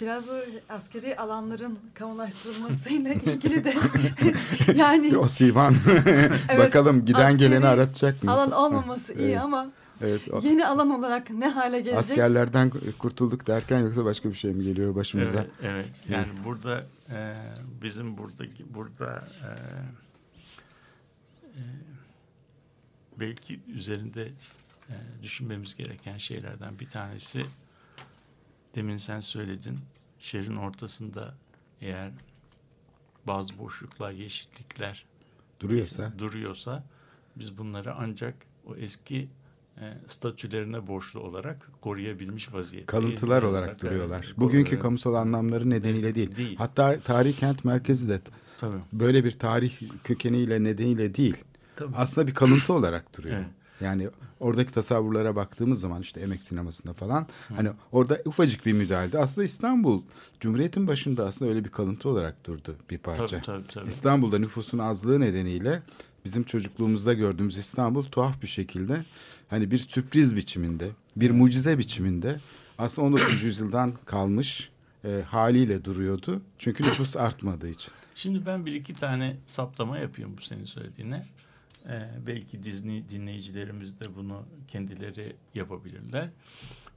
[0.00, 0.32] Biraz o
[0.68, 3.74] askeri alanların kamulaştırılmasıyla ilgili de
[4.76, 5.74] yani O Sivan.
[6.58, 8.32] Bakalım giden geleni aratacak mı?
[8.32, 9.38] alan olmaması iyi Evet.
[9.40, 9.70] ama
[10.00, 10.28] Evet.
[10.32, 11.98] o- yeni alan olarak ne hale gelecek?
[11.98, 15.38] Askerlerden kurtulduk derken yoksa başka bir şey mi geliyor başımıza?
[15.40, 15.86] Evet, evet.
[16.08, 17.34] Yani burada e,
[17.82, 19.48] bizim buradaki burada e,
[21.46, 21.62] e,
[23.20, 24.32] belki üzerinde
[24.88, 27.46] e, düşünmemiz gereken şeylerden bir tanesi
[28.74, 29.78] demin sen söyledin
[30.18, 31.34] şehrin ortasında
[31.80, 32.10] eğer
[33.26, 35.04] bazı boşluklar, yeşillikler
[35.60, 36.12] Duruyorsa.
[36.18, 36.84] duruyorsa
[37.36, 38.34] biz bunları ancak
[38.66, 39.28] o eski
[40.06, 42.86] statülerine borçlu olarak koruyabilmiş vaziyette.
[42.86, 44.34] Kalıntılar olarak duruyorlar.
[44.36, 46.36] Bugünkü kamusal anlamları nedeniyle değil.
[46.36, 46.56] Değil.
[46.56, 48.20] Hatta tarih kent merkezi de
[48.58, 48.76] Tabii.
[48.92, 49.72] böyle bir tarih
[50.04, 51.36] kökeniyle nedeniyle değil.
[51.76, 51.96] Tabii.
[51.96, 53.36] Aslında bir kalıntı olarak duruyor.
[53.36, 53.46] Evet.
[53.80, 54.08] Yani
[54.40, 60.02] oradaki tasavvurlara baktığımız zaman işte emek sinemasında falan hani orada ufacık bir müdahalede aslında İstanbul
[60.40, 63.26] Cumhuriyet'in başında aslında öyle bir kalıntı olarak durdu bir parça.
[63.26, 63.88] Tabii, tabii, tabii.
[63.88, 65.82] İstanbul'da nüfusun azlığı nedeniyle
[66.24, 69.04] bizim çocukluğumuzda gördüğümüz İstanbul tuhaf bir şekilde
[69.48, 72.40] hani bir sürpriz biçiminde, bir mucize biçiminde
[72.78, 73.42] aslında 19.
[73.42, 74.70] yüzyıldan kalmış
[75.04, 76.42] e, haliyle duruyordu.
[76.58, 77.92] Çünkü nüfus artmadığı için.
[78.14, 81.26] Şimdi ben bir iki tane saptama yapıyorum bu senin söylediğine.
[81.88, 86.30] Ee, belki Disney dinleyicilerimiz de bunu kendileri yapabilirler.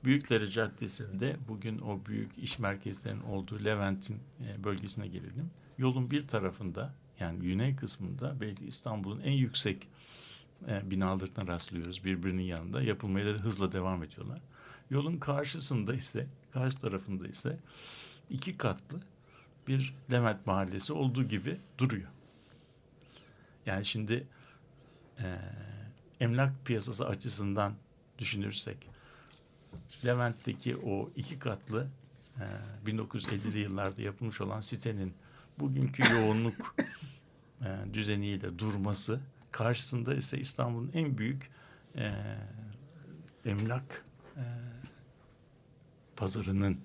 [0.03, 5.51] Büyükdere Caddesi'nde bugün o büyük iş merkezlerinin olduğu Levent'in e, bölgesine gelelim.
[5.77, 9.87] Yolun bir tarafında yani güney kısmında belki İstanbul'un en yüksek
[10.67, 12.81] e, binalarına rastlıyoruz birbirinin yanında.
[12.81, 14.41] Yapılmaya da hızla devam ediyorlar.
[14.89, 17.57] Yolun karşısında ise, karşı tarafında ise
[18.29, 18.99] iki katlı
[19.67, 22.09] bir Levent Mahallesi olduğu gibi duruyor.
[23.65, 24.27] Yani şimdi
[25.19, 25.25] e,
[26.19, 27.73] emlak piyasası açısından
[28.19, 28.77] düşünürsek
[30.05, 31.87] Levent'teki o iki katlı
[32.37, 35.13] e, 1950'li yıllarda yapılmış olan sitenin
[35.59, 36.75] bugünkü yoğunluk
[37.61, 39.19] e, düzeniyle durması
[39.51, 41.49] karşısında ise İstanbul'un en büyük
[41.95, 42.11] e,
[43.45, 44.05] emlak
[44.37, 44.43] e,
[46.15, 46.77] pazarının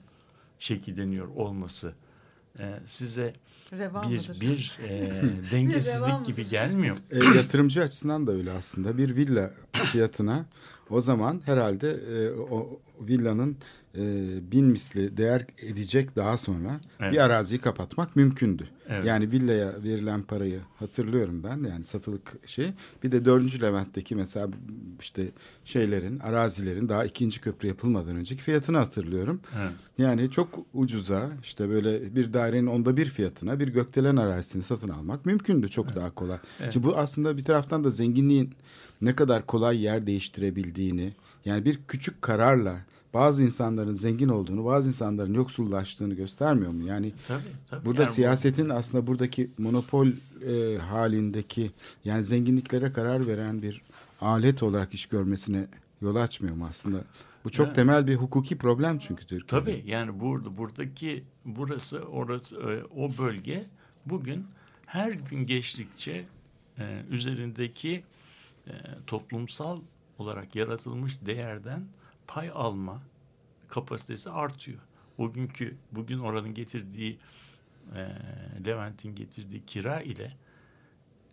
[0.59, 1.95] şekilleniyor olması
[2.59, 3.33] e, size
[3.73, 4.41] Revan bir mıdır?
[4.41, 5.13] bir e,
[5.51, 6.97] dengesizlik gibi gelmiyor.
[7.11, 8.99] E, yatırımcı açısından da öyle aslında.
[8.99, 10.47] Bir villa fiyatına
[10.91, 13.57] o zaman herhalde e, o villanın
[13.99, 14.03] e,
[14.53, 17.13] bin misli değer edecek daha sonra Evet.
[17.13, 18.69] bir araziyi kapatmak mümkündü.
[18.89, 19.07] Evet.
[19.07, 22.73] Yani villaya verilen parayı hatırlıyorum ben yani satılık şey.
[23.03, 24.49] Bir de dördüncü Levent'teki mesela
[25.01, 25.25] işte
[25.65, 29.41] şeylerin arazilerin daha ikinci köprü yapılmadan önceki fiyatını hatırlıyorum.
[29.61, 29.73] Evet.
[29.99, 35.27] Yani çok ucuza işte böyle bir dairenin onda bir fiyatına bir gökdelen arazisini satın almak
[35.27, 35.69] mümkündü.
[35.69, 36.39] Çok daha kolay.
[36.71, 38.55] Şimdi bu aslında bir taraftan da zenginliğin
[39.03, 41.13] ne kadar kolay yer değiştirebildiğini
[41.45, 42.77] yani bir küçük kararla
[43.15, 46.87] bazı insanların zengin olduğunu bazı insanların yoksullaştığını göstermiyor mu?
[46.87, 47.85] Yani Tabii, tabii.
[47.85, 50.07] burada Yani bu- siyasetin aslında buradaki monopol
[50.49, 51.71] e, halindeki
[52.05, 53.83] yani zenginliklere karar veren bir
[54.21, 55.67] alet olarak iş görmesine
[56.01, 56.99] yol açmıyor mu aslında?
[57.45, 57.77] Bu çok Evet.
[57.77, 59.47] temel bir hukuki problem çünkü Türkiye'de.
[59.65, 63.65] Tabii yani burada buradaki burası orası e, o bölge
[64.07, 64.45] bugün
[64.87, 66.25] her gün geçtikçe
[66.79, 68.03] e, üzerindeki
[68.67, 68.73] e,
[69.07, 69.81] toplumsal
[70.19, 71.89] olarak yaratılmış değerden
[72.27, 73.03] pay alma
[73.69, 74.79] kapasitesi artıyor.
[75.19, 77.19] Bugünkü bugün oranın getirdiği
[77.95, 78.09] e,
[78.67, 80.33] Levent'in getirdiği kira ile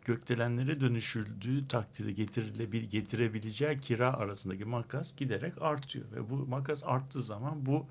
[0.05, 7.65] gökdelenlere dönüşüldüğü takdirde getirilebil getirebileceği kira arasındaki makas giderek artıyor ve bu makas arttığı zaman
[7.65, 7.85] bu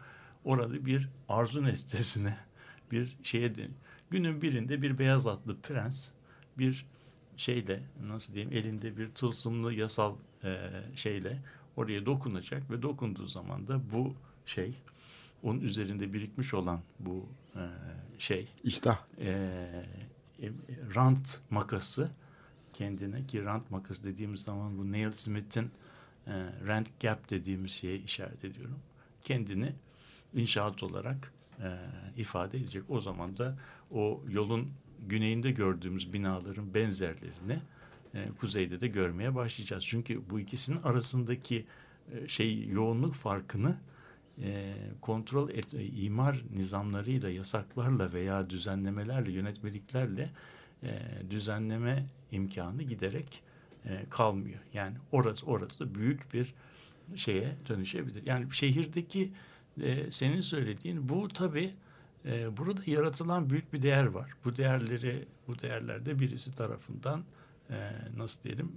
[0.44, 2.36] orada bir arzu nesnesine
[2.90, 3.72] bir şeye dönüyor.
[4.10, 6.10] Günün birinde bir beyaz atlı prens
[6.58, 6.86] bir
[7.42, 11.38] şeyle nasıl diyeyim elinde bir tılsımlı yasal e, şeyle
[11.76, 14.14] oraya dokunacak ve dokunduğu zaman da bu
[14.46, 14.74] şey
[15.42, 17.62] onun üzerinde birikmiş olan bu e,
[18.18, 18.98] şey İştah.
[19.18, 19.28] e,
[20.42, 20.50] e,
[20.94, 22.10] rant makası
[22.72, 25.70] kendine ki rant makası dediğimiz zaman bu Neil Smith'in
[26.26, 26.32] e,
[26.66, 28.78] rent gap dediğimiz şeye işaret ediyorum.
[29.22, 29.72] Kendini
[30.34, 31.78] inşaat olarak e,
[32.16, 32.82] ifade edecek.
[32.88, 33.58] O zaman da
[33.90, 34.72] o yolun
[35.08, 37.58] güneyinde gördüğümüz binaların benzerlerini
[38.14, 39.86] e, kuzeyde de görmeye başlayacağız.
[39.86, 41.66] Çünkü bu ikisinin arasındaki
[42.12, 43.76] e, şey yoğunluk farkını
[44.42, 50.30] e, kontrol et, e, imar nizamlarıyla, yasaklarla veya düzenlemelerle, yönetmeliklerle
[50.82, 51.00] e,
[51.30, 53.42] düzenleme imkanı giderek
[53.84, 54.60] e, kalmıyor.
[54.74, 56.54] Yani orası orası büyük bir
[57.16, 58.26] şeye dönüşebilir.
[58.26, 59.32] Yani şehirdeki
[59.82, 61.74] e, senin söylediğin bu tabii
[62.24, 64.30] e, burada yaratılan büyük bir değer var.
[64.44, 67.24] Bu değerleri bu değerlerde birisi tarafından
[67.70, 68.72] e, nasıl diyelim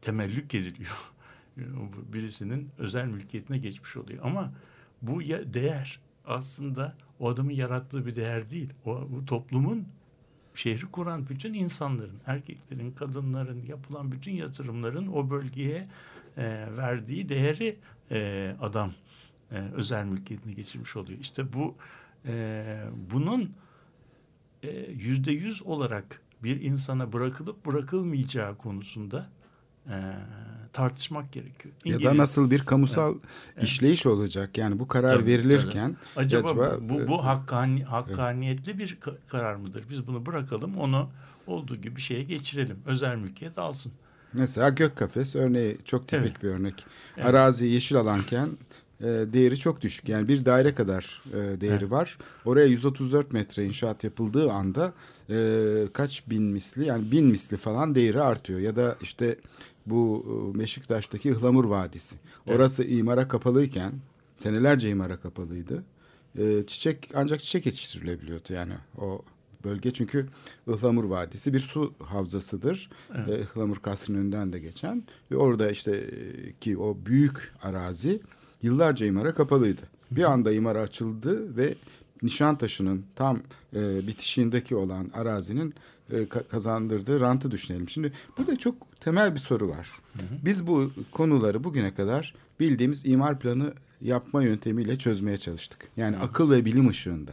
[0.00, 1.12] temellük ediliyor.
[2.12, 4.24] Birisinin özel mülkiyetine geçmiş oluyor.
[4.24, 4.52] Ama
[5.02, 5.20] bu
[5.54, 8.70] değer aslında o adamın yarattığı bir değer değil.
[8.84, 9.86] O bu toplumun
[10.54, 15.88] şehri kuran bütün insanların, erkeklerin, kadınların yapılan bütün yatırımların o bölgeye
[16.36, 17.76] e, verdiği değeri
[18.10, 18.92] e, adam
[19.52, 21.18] e, özel mülkiyetine geçirmiş oluyor.
[21.18, 21.74] İşte bu
[22.26, 22.64] e,
[23.12, 23.52] bunun
[24.62, 29.28] e, yüzde yüz olarak bir insana bırakılıp bırakılmayacağı konusunda
[29.88, 29.94] e,
[30.72, 31.74] tartışmak gerekiyor.
[31.84, 33.14] Ya İngiliz- da nasıl bir kamusal
[33.54, 33.64] Evet.
[33.64, 34.58] işleyiş olacak?
[34.58, 39.54] Yani bu karar Tabii, verilirken Acaba, acaba, bu, e, bu hakkani, hakkaniyetli bir ka- karar
[39.54, 39.84] mıdır?
[39.90, 41.10] Biz bunu bırakalım, onu
[41.46, 42.76] olduğu gibi şeye geçirelim.
[42.86, 43.92] Özel mülkiyet alsın.
[44.32, 46.42] Mesela gök kafes örneği çok tipik Evet.
[46.42, 46.86] bir örnek.
[47.16, 47.26] Evet.
[47.26, 48.50] Arazi yeşil alanken e,
[49.04, 50.08] değeri çok düşük.
[50.08, 52.18] Yani bir daire kadar e, değeri var.
[52.44, 54.92] Oraya 134 metre inşaat yapıldığı anda
[55.30, 58.60] e, kaç bin misli yani bin misli falan değeri artıyor.
[58.60, 59.36] Ya da işte
[59.86, 62.16] bu e, Meşiktaş'taki Ihlamur Vadisi.
[62.46, 63.92] Orası imara kapalıyken
[64.38, 65.84] senelerce imara kapalıydı.
[66.38, 69.22] E, çiçek ancak çiçek yetiştirilebiliyordu yani o
[69.64, 70.26] bölge çünkü
[70.68, 72.90] Ihlamur Vadisi bir su havzasıdır.
[73.28, 78.20] E, Ihlamur Kasrı'nın önünden de geçen ve orada işte e, ki o büyük arazi
[78.64, 79.82] yıllarca imara kapalıydı.
[80.10, 81.74] Bir anda imara açıldı ve
[82.22, 83.40] Nişantaşı'nın tam
[83.76, 85.74] e, bitişiğindeki olan arazinin
[86.10, 87.88] e, ka- kazandırdığı rantı düşünelim.
[87.88, 89.90] Şimdi burada çok temel bir soru var.
[90.44, 95.88] Biz bu konuları bugüne kadar bildiğimiz imar planı yapma yöntemiyle çözmeye çalıştık.
[95.96, 97.30] Yani akıl ve bilim ışığında.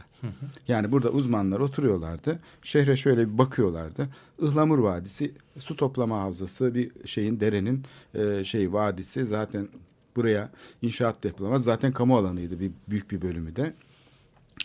[0.68, 2.38] Yani burada uzmanlar oturuyorlardı.
[2.62, 4.08] Şehre şöyle bir bakıyorlardı.
[4.42, 9.68] Ihlamur Vadisi su toplama havzası bir şeyin derenin e, şey vadisi zaten
[10.16, 10.50] buraya
[10.82, 11.64] inşaat da yapılamaz.
[11.64, 13.74] Zaten kamu alanıydı bir büyük bir bölümü de.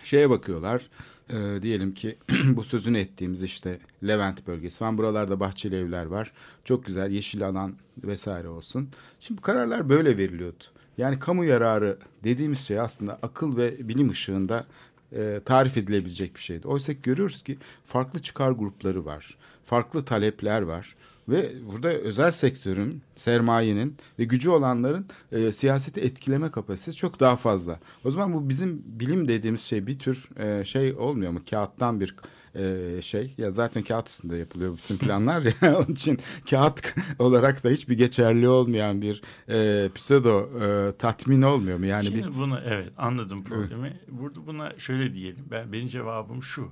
[0.04, 0.90] Şeye bakıyorlar.
[1.30, 2.18] e, diyelim ki
[2.48, 6.34] bu sözünü ettiğimiz işte Levent bölgesi falan buralarda bahçeli evler var.
[6.64, 8.90] Çok güzel yeşil alan vesaire olsun.
[9.20, 10.64] Şimdi bu kararlar böyle veriliyordu.
[10.98, 14.66] Yani kamu yararı dediğimiz şey aslında akıl ve bilim ışığında
[15.12, 16.68] e, tarif edilebilecek bir şeydi.
[16.68, 19.38] Oysa ki görüyoruz ki farklı çıkar grupları var.
[19.66, 20.96] Farklı talepler var.
[21.30, 27.80] Ve burada özel sektörün, sermayenin ve gücü olanların e, siyaseti etkileme kapasitesi çok daha fazla.
[28.06, 31.40] O zaman bu bizim bilim dediğimiz şey bir tür e, şey olmuyor mu?
[31.50, 32.16] Kağıttan bir
[32.56, 33.34] e, şey.
[33.38, 35.78] Ya zaten kağıt üstünde yapılıyor bütün planlar ya.
[35.78, 36.20] Onun için
[36.50, 41.86] kağıt olarak da hiçbir geçerli olmayan bir e, pseudo e, tatmin olmuyor mu?
[41.86, 44.00] Yani Şimdi bir bunu evet anladım problemi.
[44.08, 45.46] Burada buna şöyle diyelim.
[45.52, 46.72] Ben benim cevabım şu.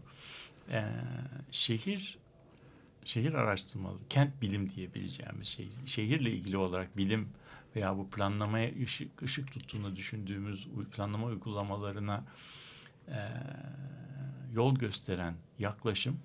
[0.72, 0.84] Ee,
[1.52, 2.18] şehir
[3.06, 5.70] şehir araştırmalı, kent bilim diyebileceğimiz şey.
[5.86, 7.30] Şehirle ilgili olarak bilim
[7.76, 12.24] veya bu planlamaya ışık, ışık tuttuğunu düşündüğümüz planlama uygulamalarına
[13.08, 13.20] e,
[14.54, 16.20] yol gösteren yaklaşım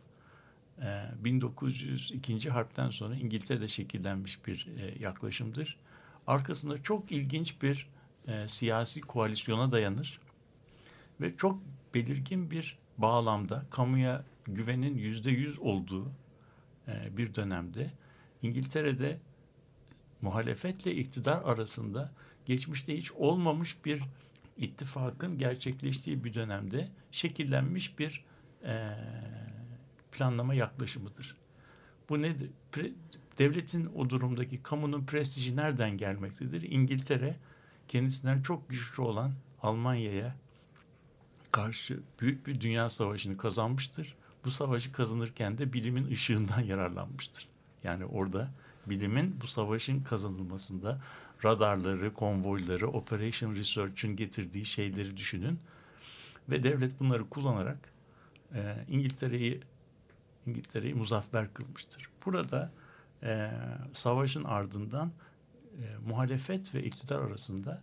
[0.83, 2.51] e, 1902.
[2.51, 5.76] harpten sonra İngiltere'de şekillenmiş bir e, yaklaşımdır.
[6.26, 7.89] Arkasında çok ilginç bir
[8.28, 10.20] e, siyasi koalisyona dayanır
[11.20, 11.61] ve çok
[11.95, 16.12] belirgin bir bağlamda kamuya güvenin yüzde yüz olduğu
[16.91, 17.91] e, bir dönemde
[18.43, 19.18] İngiltere'de
[20.22, 22.12] muhalefetle iktidar arasında
[22.47, 24.03] geçmişte hiç olmamış bir
[24.57, 28.24] ittifakın gerçekleştiği bir dönemde şekillenmiş bir
[28.64, 28.97] e,
[30.12, 31.36] planlama yaklaşımıdır.
[32.09, 32.51] Bu nedir?
[32.72, 32.93] Pre-
[33.38, 36.62] devletin o durumdaki kamunun prestiji nereden gelmektedir?
[36.62, 37.36] İngiltere
[37.88, 39.32] kendisinden çok güçlü olan
[39.62, 40.36] Almanya'ya
[41.53, 44.16] karşı büyük bir dünya savaşını kazanmıştır.
[44.45, 47.49] Bu savaşı kazanırken de bilimin ışığından yararlanmıştır.
[47.84, 48.51] Yani orada
[48.86, 51.01] bilimin bu savaşın kazanılmasında
[51.45, 55.61] radarları, konvoyları, Operation Research'ün getirdiği şeyleri düşünün.
[56.49, 57.78] Ve devlet bunları kullanarak
[58.55, 59.61] e, İngiltere'yi
[60.47, 62.09] İngiltere'yi muzaffer kılmıştır.
[62.26, 62.72] Burada
[63.22, 63.51] e,
[63.95, 65.12] savaşın ardından
[65.78, 67.82] e, muhalefet ve iktidar arasında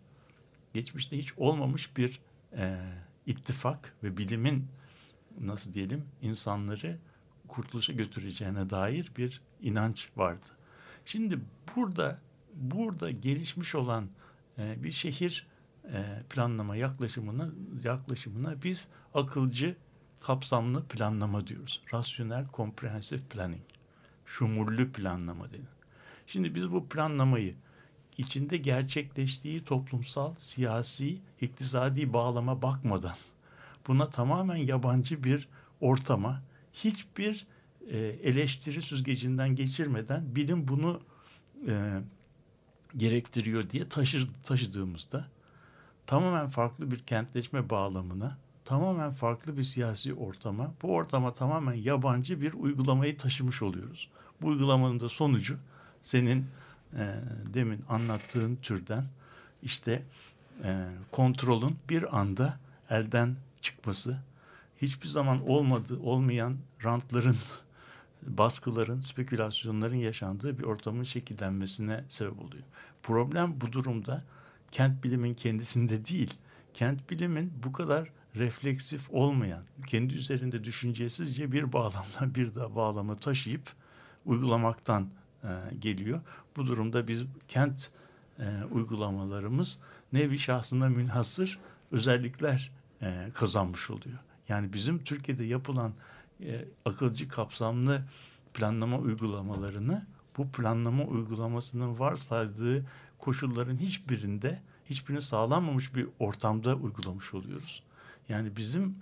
[0.73, 2.19] geçmişte hiç olmamış bir
[2.57, 2.77] e,
[3.25, 4.67] ittifak ve bilimin
[5.41, 6.97] nasıl diyelim insanları
[7.47, 10.45] kurtuluşa götüreceğine dair bir inanç vardı.
[11.05, 11.39] Şimdi
[11.75, 12.19] burada
[12.53, 14.09] burada gelişmiş olan
[14.57, 15.47] e, bir şehir
[15.93, 17.49] e, planlama yaklaşımına
[17.83, 19.75] yaklaşımına biz akılcı
[20.19, 21.81] kapsamlı planlama diyoruz.
[21.93, 23.61] Rasyonel comprehensive planning.
[24.25, 25.67] Şumullü planlama denir.
[26.27, 27.55] Şimdi biz bu planlamayı
[28.17, 33.15] içinde gerçekleştiği toplumsal, siyasi, iktisadi bağlama bakmadan
[33.87, 35.47] buna tamamen yabancı bir
[35.81, 36.41] ortama
[36.73, 37.47] hiçbir
[37.89, 41.01] e, eleştiri süzgecinden geçirmeden bilim bunu
[41.67, 42.01] e,
[42.97, 45.27] gerektiriyor diye taşır, taşıdığımızda
[46.07, 52.53] tamamen farklı bir kentleşme bağlamına, tamamen farklı bir siyasi ortama, bu ortama tamamen yabancı bir
[52.53, 54.09] uygulamayı taşımış oluyoruz.
[54.41, 55.57] Bu uygulamanın da sonucu
[56.01, 56.45] senin
[56.93, 57.15] e,
[57.53, 59.05] demin anlattığın türden
[59.63, 60.03] işte
[60.63, 62.59] e, kontrolün bir anda
[62.89, 63.35] elden
[63.67, 64.19] çıkması,
[64.81, 67.37] hiçbir zaman olmadı olmayan rantların,
[68.21, 72.63] baskıların, spekülasyonların yaşandığı bir ortamın şekillenmesine sebep oluyor.
[73.03, 74.23] Problem bu durumda
[74.71, 76.33] kent bilimin kendisinde değil,
[76.73, 83.73] kent bilimin bu kadar refleksif olmayan, kendi üzerinde düşüncesizce bir bağlamdan bir daha bağlama taşıyıp
[84.25, 85.09] uygulamaktan
[85.43, 85.49] e,
[85.79, 86.21] geliyor.
[86.55, 87.91] Bu durumda biz kent
[88.39, 89.79] e, uygulamalarımız
[90.13, 91.59] nevi şahsına münhasır
[91.91, 94.17] özellikler e, kazanmış oluyor.
[94.49, 95.93] Yani bizim Türkiye'de yapılan
[96.43, 98.03] e, akılcı kapsamlı
[98.53, 100.05] planlama uygulamalarını
[100.37, 102.85] bu planlama uygulamasının varsaydığı
[103.19, 107.83] koşulların hiçbirinde hiçbirini sağlanmamış bir ortamda uygulamış oluyoruz.
[108.29, 108.95] Yani bizim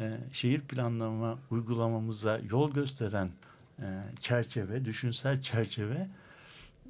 [0.00, 3.30] e, şehir planlama uygulamamıza yol gösteren
[3.78, 5.42] e, çerçeve, düşünsel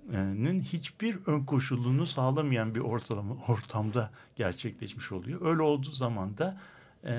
[0.06, 5.40] çerçevenin hiçbir ön koşulunu sağlamayan bir ortalama, ortamda gerçekleşmiş oluyor.
[5.46, 6.56] Öyle olduğu zaman da
[7.04, 7.14] e,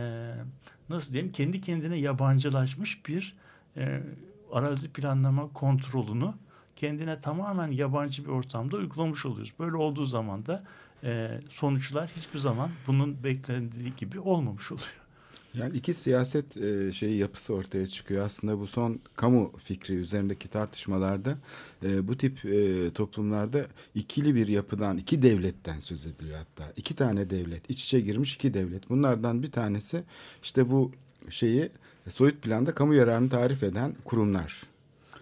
[0.90, 3.36] nasıl diyeyim kendi kendine yabancılaşmış bir
[3.78, 4.04] e,
[4.52, 6.34] arazi planlama kontrolünü
[6.76, 9.54] kendine tamamen yabancı bir ortamda uygulamış oluyoruz.
[9.60, 10.64] Böyle olduğu zaman da
[11.04, 15.07] e, sonuçlar hiçbir zaman bunun beklendiği gibi olmamış oluyor.
[15.54, 18.26] Yani iki siyaset e, şeyi yapısı ortaya çıkıyor.
[18.26, 21.38] Aslında bu son kamu fikri üzerindeki tartışmalarda
[21.84, 26.74] e, bu tip e, toplumlarda ikili bir yapıdan, iki devletten söz ediliyor hatta.
[26.78, 28.90] İki tane devlet, iç içe girmiş iki devlet.
[28.90, 30.04] Bunlardan bir tanesi
[30.44, 30.92] işte bu
[31.30, 31.70] şeyi
[32.10, 34.64] soyut planda kamu yararını tarif eden kurumlar.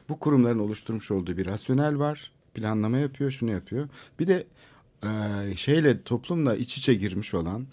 [0.10, 2.32] Bu kurumların oluşturmuş olduğu bir rasyonel var.
[2.54, 3.90] Planlama yapıyor, şunu yapıyor.
[4.20, 4.48] Bir de
[5.04, 7.66] e, şeyle toplumla iç içe girmiş olan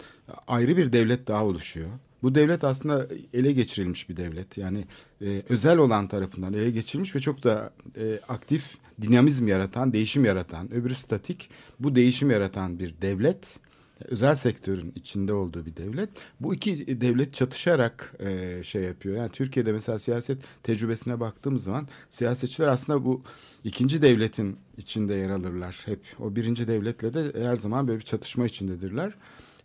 [0.47, 1.89] ayrı bir devlet daha oluşuyor.
[2.23, 4.57] Bu devlet aslında ele geçirilmiş bir devlet.
[4.57, 4.85] Yani
[5.21, 8.63] e, özel olan tarafından ele geçirilmiş ve çok da e, aktif
[9.01, 11.49] dinamizm yaratan, değişim yaratan, öbürü statik
[11.79, 13.59] bu değişim yaratan bir devlet.
[14.05, 16.09] Özel sektörün içinde olduğu bir devlet.
[16.39, 19.15] Bu iki devlet çatışarak e, şey yapıyor.
[19.15, 23.21] Yani Türkiye'de mesela siyaset tecrübesine baktığımız zaman siyasetçiler aslında bu
[23.63, 25.81] ikinci devletin içinde yer alırlar.
[25.85, 29.13] Hep o birinci devletle de her zaman böyle bir çatışma içindedirler.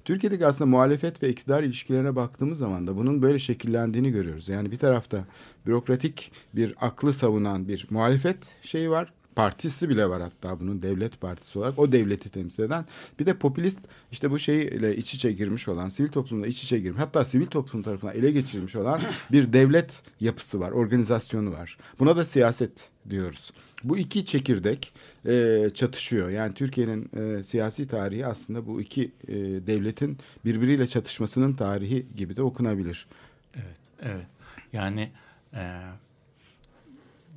[0.09, 4.49] Türkiye'deki aslında muhalefet ve iktidar ilişkilerine baktığımız zaman da bunun böyle şekillendiğini görüyoruz.
[4.49, 5.25] Yani bir tarafta
[5.67, 11.59] bürokratik bir aklı savunan bir muhalefet şeyi var partisi bile var hatta bunun devlet partisi
[11.59, 11.79] olarak.
[11.79, 12.85] O devleti temsil eden.
[13.19, 13.81] Bir de popülist
[14.13, 17.83] işte bu şeyle iç içe girmiş olan sivil toplumla iç içe girmiş hatta sivil toplum
[17.83, 19.01] tarafından ele geçirilmiş olan
[19.33, 21.79] bir devlet yapısı var organizasyonu var.
[21.99, 23.53] Buna da siyaset diyoruz.
[23.85, 24.93] Bu iki çekirdek
[25.27, 26.31] e, çatışıyor.
[26.31, 29.35] Yani Türkiye'nin e, siyasi tarihi aslında bu iki e,
[29.67, 33.07] devletin birbiriyle çatışmasının tarihi gibi de okunabilir.
[33.55, 34.27] Evet evet.
[34.73, 35.11] Yani
[35.55, 35.81] e,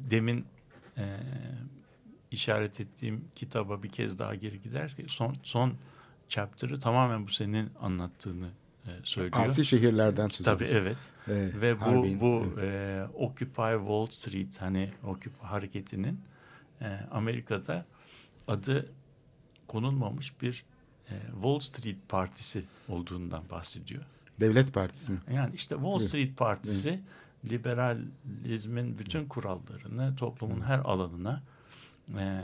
[0.10, 0.46] demin
[0.98, 1.04] e,
[2.32, 5.74] işaret ettiğim kitaba bir kez daha geri gidersek son son
[6.30, 8.48] chapter'ı tamamen bu senin anlattığını
[8.86, 9.46] e, söylüyor.
[9.46, 10.98] Asi şehirlerden söz Tabii evet.
[11.28, 11.62] evet.
[11.62, 12.64] Ve bu Harbin, bu evet.
[12.64, 16.22] e, Occupy Wall Street hani Occupy hareketinin
[16.82, 17.86] e, Amerika'da
[18.48, 18.92] adı
[19.68, 20.66] konulmamış bir
[21.10, 24.04] e, Wall Street Partisi olduğundan bahsediyor.
[24.40, 25.20] Devlet Partisi mi?
[25.34, 27.52] Yani işte Wall Street Partisi evet.
[27.52, 31.44] liberalizmin bütün kurallarını toplumun her alanına
[32.18, 32.44] e,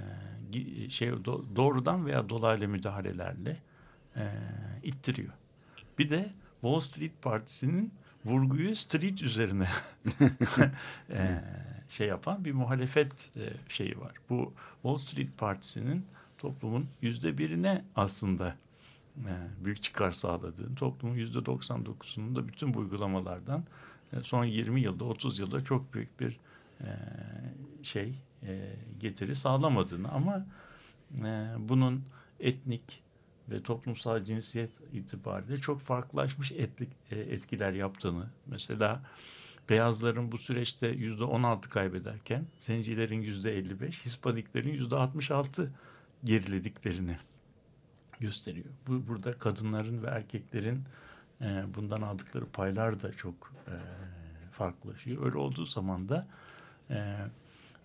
[0.89, 1.11] şey
[1.55, 3.57] doğrudan veya dolaylı müdahalelerle
[4.15, 4.31] e,
[4.83, 5.33] ittiriyor.
[5.99, 6.29] Bir de
[6.61, 7.93] Wall Street Partisi'nin
[8.25, 9.67] vurguyu street üzerine
[11.09, 11.41] e,
[11.89, 14.11] şey yapan bir muhalefet e, şeyi var.
[14.29, 16.05] Bu Wall Street Partisi'nin
[16.37, 18.55] toplumun yüzde birine aslında
[19.17, 19.33] e,
[19.65, 23.63] büyük çıkar sağladığını, toplumun yüzde 99'unun da bütün bu uygulamalardan
[24.13, 26.39] e, son 20 yılda 30 yılda çok büyük bir
[26.81, 26.87] e,
[27.83, 30.45] şey e, getiri sağlamadığını ama
[31.25, 32.03] e, bunun
[32.39, 33.03] etnik
[33.49, 39.01] ve toplumsal cinsiyet itibariyle çok farklılaşmış etlik, e, etkiler yaptığını mesela
[39.69, 45.71] beyazların bu süreçte yüzde 16 kaybederken zencilerin yüzde 55 Hispaniklerin yüzde 66
[46.23, 47.17] gerilediklerini
[48.19, 48.65] gösteriyor.
[48.87, 50.83] Bu burada kadınların ve erkeklerin
[51.75, 53.75] bundan aldıkları paylar da çok e,
[54.51, 55.25] farklılaşıyor.
[55.25, 56.27] Öyle olduğu zaman da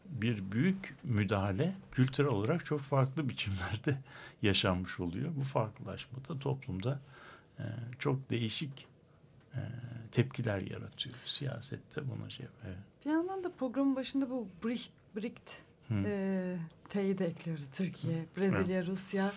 [0.04, 3.98] bir büyük müdahale kültürel olarak çok farklı biçimlerde
[4.42, 5.32] yaşanmış oluyor.
[5.36, 7.00] Bu farklılaşma da toplumda
[7.58, 7.64] e,
[7.98, 8.86] çok değişik
[9.54, 9.60] e,
[10.12, 11.16] tepkiler yaratıyor.
[11.26, 12.76] Siyasette buna şey evet.
[13.04, 15.94] Bir yandan da programın başında bu BRICT, BRICT Hı.
[16.06, 16.56] e,
[16.88, 17.70] T'yi de ekliyoruz.
[17.70, 19.32] Türkiye, Brezilya, Rusya,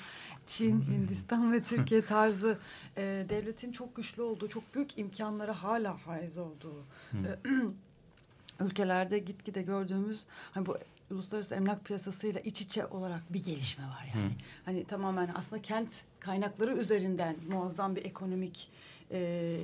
[0.45, 2.59] Çin, Hindistan ve Türkiye tarzı
[2.97, 7.29] e, devletin çok güçlü olduğu, çok büyük imkanlara hala haiz olduğu e,
[8.59, 10.77] ülkelerde gitgide gördüğümüz hani bu
[11.11, 14.25] uluslararası emlak piyasasıyla iç içe olarak bir gelişme var yani.
[14.25, 14.35] Hı.
[14.65, 15.89] Hani tamamen aslında kent
[16.19, 18.71] kaynakları üzerinden muazzam bir ekonomik
[19.11, 19.59] e, e,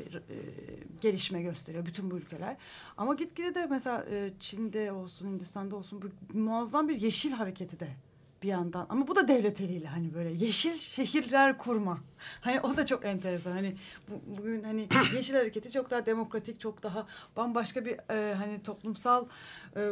[1.02, 2.58] gelişme gösteriyor bütün bu ülkeler.
[2.98, 7.88] Ama gitgide de mesela e, Çin'de olsun, Hindistan'da olsun bu muazzam bir yeşil hareketi de
[8.44, 8.86] bir yandan.
[8.90, 12.00] Ama bu da devlet eliyle hani böyle yeşil şehirler kurma.
[12.42, 13.52] Hani o da çok enteresan.
[13.52, 13.76] Hani
[14.10, 19.26] bu, bugün hani yeşil hareketi çok daha demokratik, çok daha bambaşka bir e, hani toplumsal
[19.76, 19.90] e,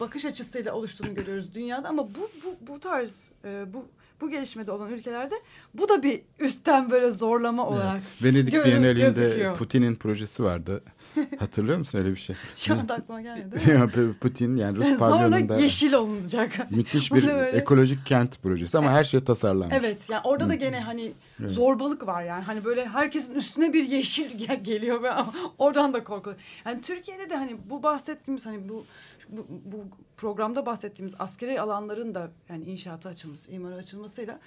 [0.00, 3.88] bakış açısıyla oluştuğunu görüyoruz dünyada ama bu bu bu tarz e, bu
[4.20, 5.34] bu gelişmede olan ülkelerde
[5.74, 9.54] bu da bir üstten böyle zorlama olarak Venedik gö- Bienalinde.
[9.54, 10.82] Putin'in projesi vardı.
[11.38, 12.36] Hatırlıyor musun öyle bir şey?
[12.56, 14.14] Şu anda aklıma gelmedi.
[14.20, 16.70] Putin yani Rus Sonra pavyonunda yeşil olunacak.
[16.70, 19.76] müthiş bir böyle- ekolojik kent projesi ama her şey tasarlanmış.
[19.80, 21.12] Evet yani orada da gene hani
[21.46, 22.44] zorbalık var yani.
[22.44, 25.10] Hani böyle herkesin üstüne bir yeşil gel- geliyor ve
[25.58, 26.34] oradan da korku.
[26.66, 28.84] Yani Türkiye'de de hani bu bahsettiğimiz hani bu
[29.28, 29.84] bu, bu
[30.16, 34.38] programda bahsettiğimiz askeri alanların da yani inşaata açılması, imara açılmasıyla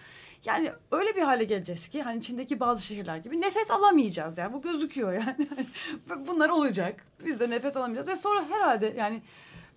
[0.45, 4.61] yani öyle bir hale geleceğiz ki hani içindeki bazı şehirler gibi nefes alamayacağız yani bu
[4.61, 5.47] gözüküyor yani.
[6.27, 7.05] Bunlar olacak.
[7.25, 9.21] Biz de nefes alamayacağız ve sonra herhalde yani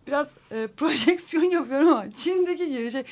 [0.07, 3.05] biraz e, projeksiyon yapıyorum ama Çin'deki gibi şey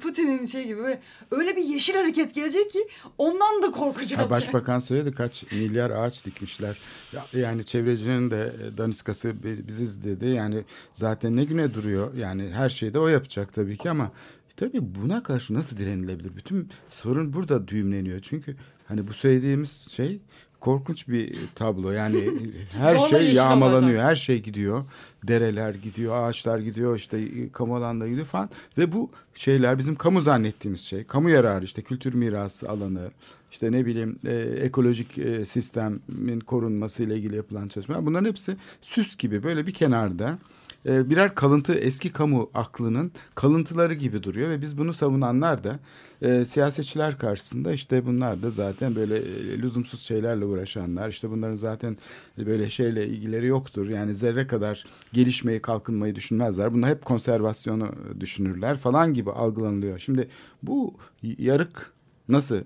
[0.00, 1.00] Putin'in şey gibi böyle
[1.30, 2.88] öyle bir yeşil hareket gelecek ki
[3.18, 4.20] ondan da korkacağız.
[4.20, 4.30] Yani.
[4.30, 6.78] Başbakan söyledi kaç milyar ağaç dikmişler.
[7.12, 10.28] Ya- Yani çevrecinin de e, daniskası bi- biziz dedi.
[10.28, 12.14] Yani zaten ne güne duruyor.
[12.14, 14.10] Yani her şeyi de o yapacak tabii ki ama
[14.56, 16.36] tabii buna karşı nasıl direnilebilir?
[16.36, 18.20] Bütün sorun burada düğümleniyor.
[18.22, 18.56] Çünkü
[18.88, 20.20] hani bu söylediğimiz şey
[20.62, 21.90] korkunç bir tablo.
[21.90, 22.30] Yani
[22.78, 23.90] her şey yağmalanıyor.
[23.90, 24.04] olacak.
[24.04, 24.84] Her şey gidiyor.
[25.24, 28.50] Dereler gidiyor, ağaçlar gidiyor, işte e, kamu alanları gidiyor falan.
[28.78, 31.04] Ve bu şeyler bizim kamu zannettiğimiz şey.
[31.04, 33.10] Kamu yararı işte kültür mirası alanı,
[33.50, 38.06] işte ne bileyim e, ekolojik e, sistemin korunması ile ilgili yapılan çalışmalar.
[38.06, 40.38] Bunların hepsi süs gibi böyle bir kenarda
[40.86, 45.78] e, birer kalıntı eski kamu aklının kalıntıları gibi duruyor ve biz bunu savunanlar da
[46.22, 51.96] e, siyasetçiler karşısında işte bunlar da zaten böyle e, lüzumsuz şeylerle uğraşanlar işte bunların zaten
[52.38, 57.88] böyle şeyle ilgileri yoktur yani zerre kadar gelişmeyi kalkınmayı düşünmezler bunlar hep konservasyonu
[58.20, 59.98] düşünürler falan gibi algılanılıyor.
[59.98, 60.28] Şimdi
[60.62, 61.92] bu yarık
[62.28, 62.60] nasıl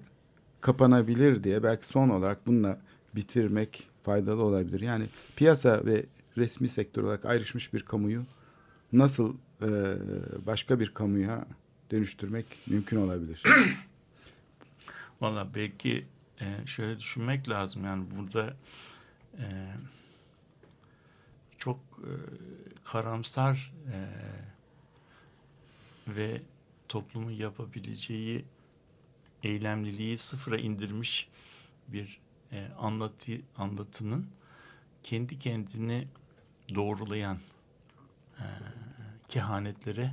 [0.61, 2.79] kapanabilir diye belki son olarak bununla
[3.15, 4.81] bitirmek faydalı olabilir.
[4.81, 5.07] Yani
[5.37, 6.07] piyasa ve
[6.37, 8.25] resmi sektör olarak ayrışmış bir kamuyu
[8.93, 9.69] nasıl e,
[10.47, 11.47] başka bir kamuya
[11.91, 13.43] dönüştürmek mümkün olabilir?
[15.21, 16.07] Valla belki
[16.41, 18.57] e, şöyle düşünmek lazım yani burada
[19.39, 19.47] e,
[21.59, 22.13] çok e,
[22.85, 23.99] karamsar e,
[26.09, 26.43] ve
[26.89, 28.45] toplumun yapabileceği
[29.43, 31.29] eylemliliği sıfıra indirmiş
[31.89, 32.21] bir
[32.53, 34.27] e, anlatı anlatının
[35.03, 36.09] kendi kendini
[36.75, 37.39] doğrulayan
[38.39, 38.45] e,
[39.29, 40.13] kehanetlere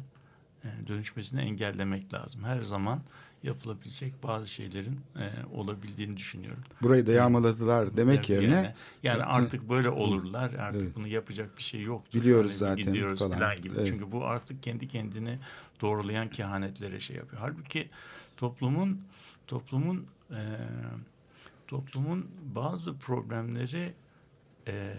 [0.64, 2.44] e, dönüşmesini engellemek lazım.
[2.44, 3.02] Her zaman
[3.44, 6.64] yapılabilecek bazı şeylerin e, olabildiğini düşünüyorum.
[6.82, 8.74] Burayı da yağmaladılar demek Yani- yerine yani,
[9.04, 10.54] yani artık böyle olurlar.
[10.54, 10.96] Artık Evet.
[10.96, 12.22] bunu yapacak bir şey yoktur.
[12.22, 13.40] Biliyoruz Hani zaten gidiyoruz falan.
[13.40, 13.74] falan gibi.
[13.78, 13.88] Evet.
[13.88, 15.40] Çünkü bu artık kendi kendini
[15.82, 17.42] doğrulayan kehanetlere şey yapıyor.
[17.42, 17.90] Halbuki
[18.38, 19.02] toplumun
[19.48, 20.42] toplumun e,
[21.68, 23.94] toplumun bazı problemleri
[24.68, 24.94] e,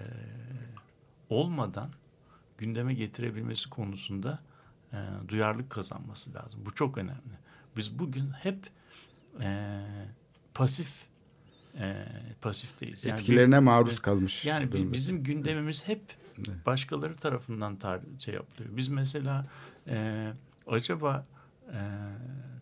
[1.28, 1.90] olmadan
[2.58, 4.38] gündeme getirebilmesi konusunda
[4.92, 4.96] e,
[5.28, 6.60] duyarlılık kazanması lazım.
[6.66, 7.38] Bu çok önemli.
[7.76, 8.70] Biz bugün hep
[9.40, 9.80] e,
[10.54, 11.06] pasif
[11.78, 12.06] e,
[12.40, 13.04] pasifteyiz.
[13.04, 14.44] Yani Etkilerine bir- maruz kalmış.
[14.44, 14.92] Yani durumda.
[14.92, 16.02] bizim gündemimiz hep
[16.66, 18.76] başkaları tarafından tar şey yapılıyor.
[18.76, 19.46] Biz mesela
[19.88, 20.32] e,
[20.66, 21.24] acaba
[21.72, 21.78] e,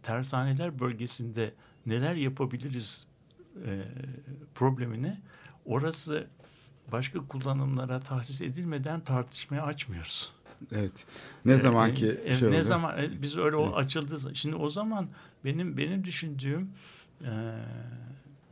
[0.03, 1.55] tersaneler bölgesinde
[1.87, 3.07] neler yapabiliriz
[3.67, 3.83] e,
[4.55, 5.21] problemini
[5.65, 6.27] orası
[6.93, 10.33] başka kullanımlara tahsis edilmeden tartışmaya açmıyoruz.
[10.73, 11.05] Evet.
[11.45, 12.63] Ne zaman ki E, e, şey ne oldu.
[12.63, 15.09] zaman e, biz öyle o açıldı şimdi o zaman
[15.45, 16.71] benim benim düşündüğüm
[17.25, 17.31] e,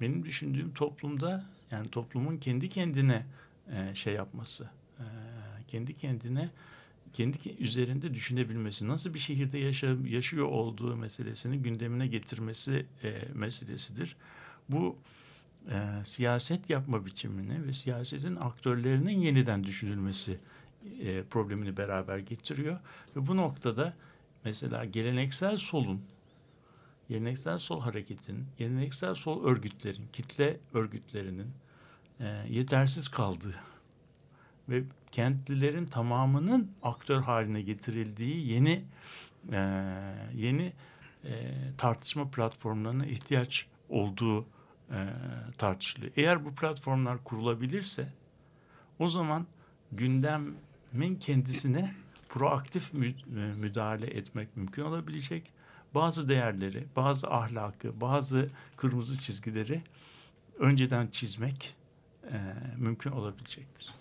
[0.01, 3.26] benim düşündüğüm toplumda yani toplumun kendi kendine
[3.72, 4.68] e, şey yapması
[4.99, 5.05] e,
[5.68, 6.51] kendi kendine
[7.12, 14.16] kendi ke- üzerinde düşünebilmesi nasıl bir şehirde yaşa, yaşıyor olduğu meselesini gündemine getirmesi e, meselesidir.
[14.68, 14.97] Bu
[15.68, 20.38] e, siyaset yapma biçimini ve siyasetin aktörlerinin yeniden düşünülmesi
[21.00, 22.78] e, problemini beraber getiriyor.
[23.16, 23.94] Ve bu noktada
[24.44, 26.02] mesela geleneksel solun,
[27.08, 31.48] geleneksel sol hareketin, geleneksel sol örgütlerin, kitle örgütlerinin
[32.20, 33.54] e, yetersiz kaldığı
[34.68, 34.82] ve
[35.12, 38.84] kentlilerin tamamının aktör haline getirildiği yeni
[39.52, 39.58] e,
[40.34, 40.72] yeni
[41.24, 44.46] e, tartışma platformlarına ihtiyaç olduğu
[44.91, 45.09] e,
[45.59, 46.12] tartışılıyor.
[46.16, 48.09] Eğer bu platformlar kurulabilirse
[48.99, 49.47] o zaman
[49.93, 51.95] gündemin kendisine
[52.28, 53.14] proaktif e,
[53.57, 55.53] müdahale etmek mümkün olabilecek.
[55.95, 59.82] Bazı değerleri, bazı ahlakı, bazı kırmızı çizgileri
[60.59, 61.74] önceden çizmek
[62.32, 62.38] e,
[62.78, 63.95] mümkün olabilecektir.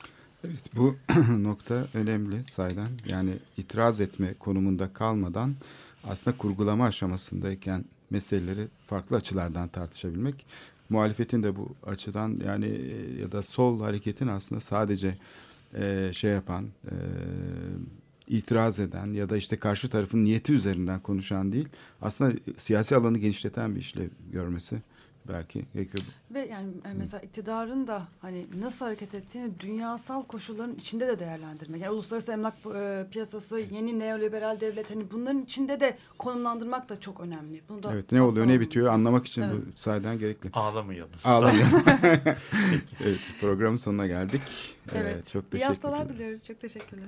[0.43, 0.95] Evet, bu
[1.37, 2.87] nokta önemli saydan.
[3.09, 5.55] Yani itiraz etme konumunda kalmadan
[6.03, 10.45] aslında kurgulama aşamasındayken meseleleri farklı açılardan tartışabilmek.
[10.89, 15.17] Muhalefetin de bu açıdan yani e, ya da sol hareketin aslında sadece
[15.73, 16.95] e, şey yapan, e,
[18.27, 21.67] itiraz eden ya da işte karşı tarafın niyeti üzerinden konuşan değil,
[22.01, 24.81] aslında siyasi alanı genişleten bir işlev görmesi
[25.29, 26.03] belki gerekiyor.
[26.33, 31.81] Ve yani e, mesela iktidarın da hani nasıl hareket ettiğini dünyasal koşulların içinde de değerlendirmek.
[31.81, 37.19] Yani uluslararası emlak e, piyasası, yeni neoliberal devlet hani bunların içinde de konumlandırmak da çok
[37.19, 37.61] önemli.
[37.69, 38.99] Bunu da Evet, ne oluyor, ne bitiyor lazım.
[39.07, 39.53] anlamak için Evet.
[39.55, 40.49] bu sayeden gerekli.
[40.53, 41.11] Ağlamayalım.
[41.23, 41.83] Ağlamayalım.
[43.03, 44.41] evet, programın sonuna geldik.
[44.91, 45.03] Evet.
[45.13, 46.15] Evet, çok İyi teşekkür haftalar ederim.
[46.15, 46.45] diliyoruz.
[46.45, 47.07] Çok teşekkürler.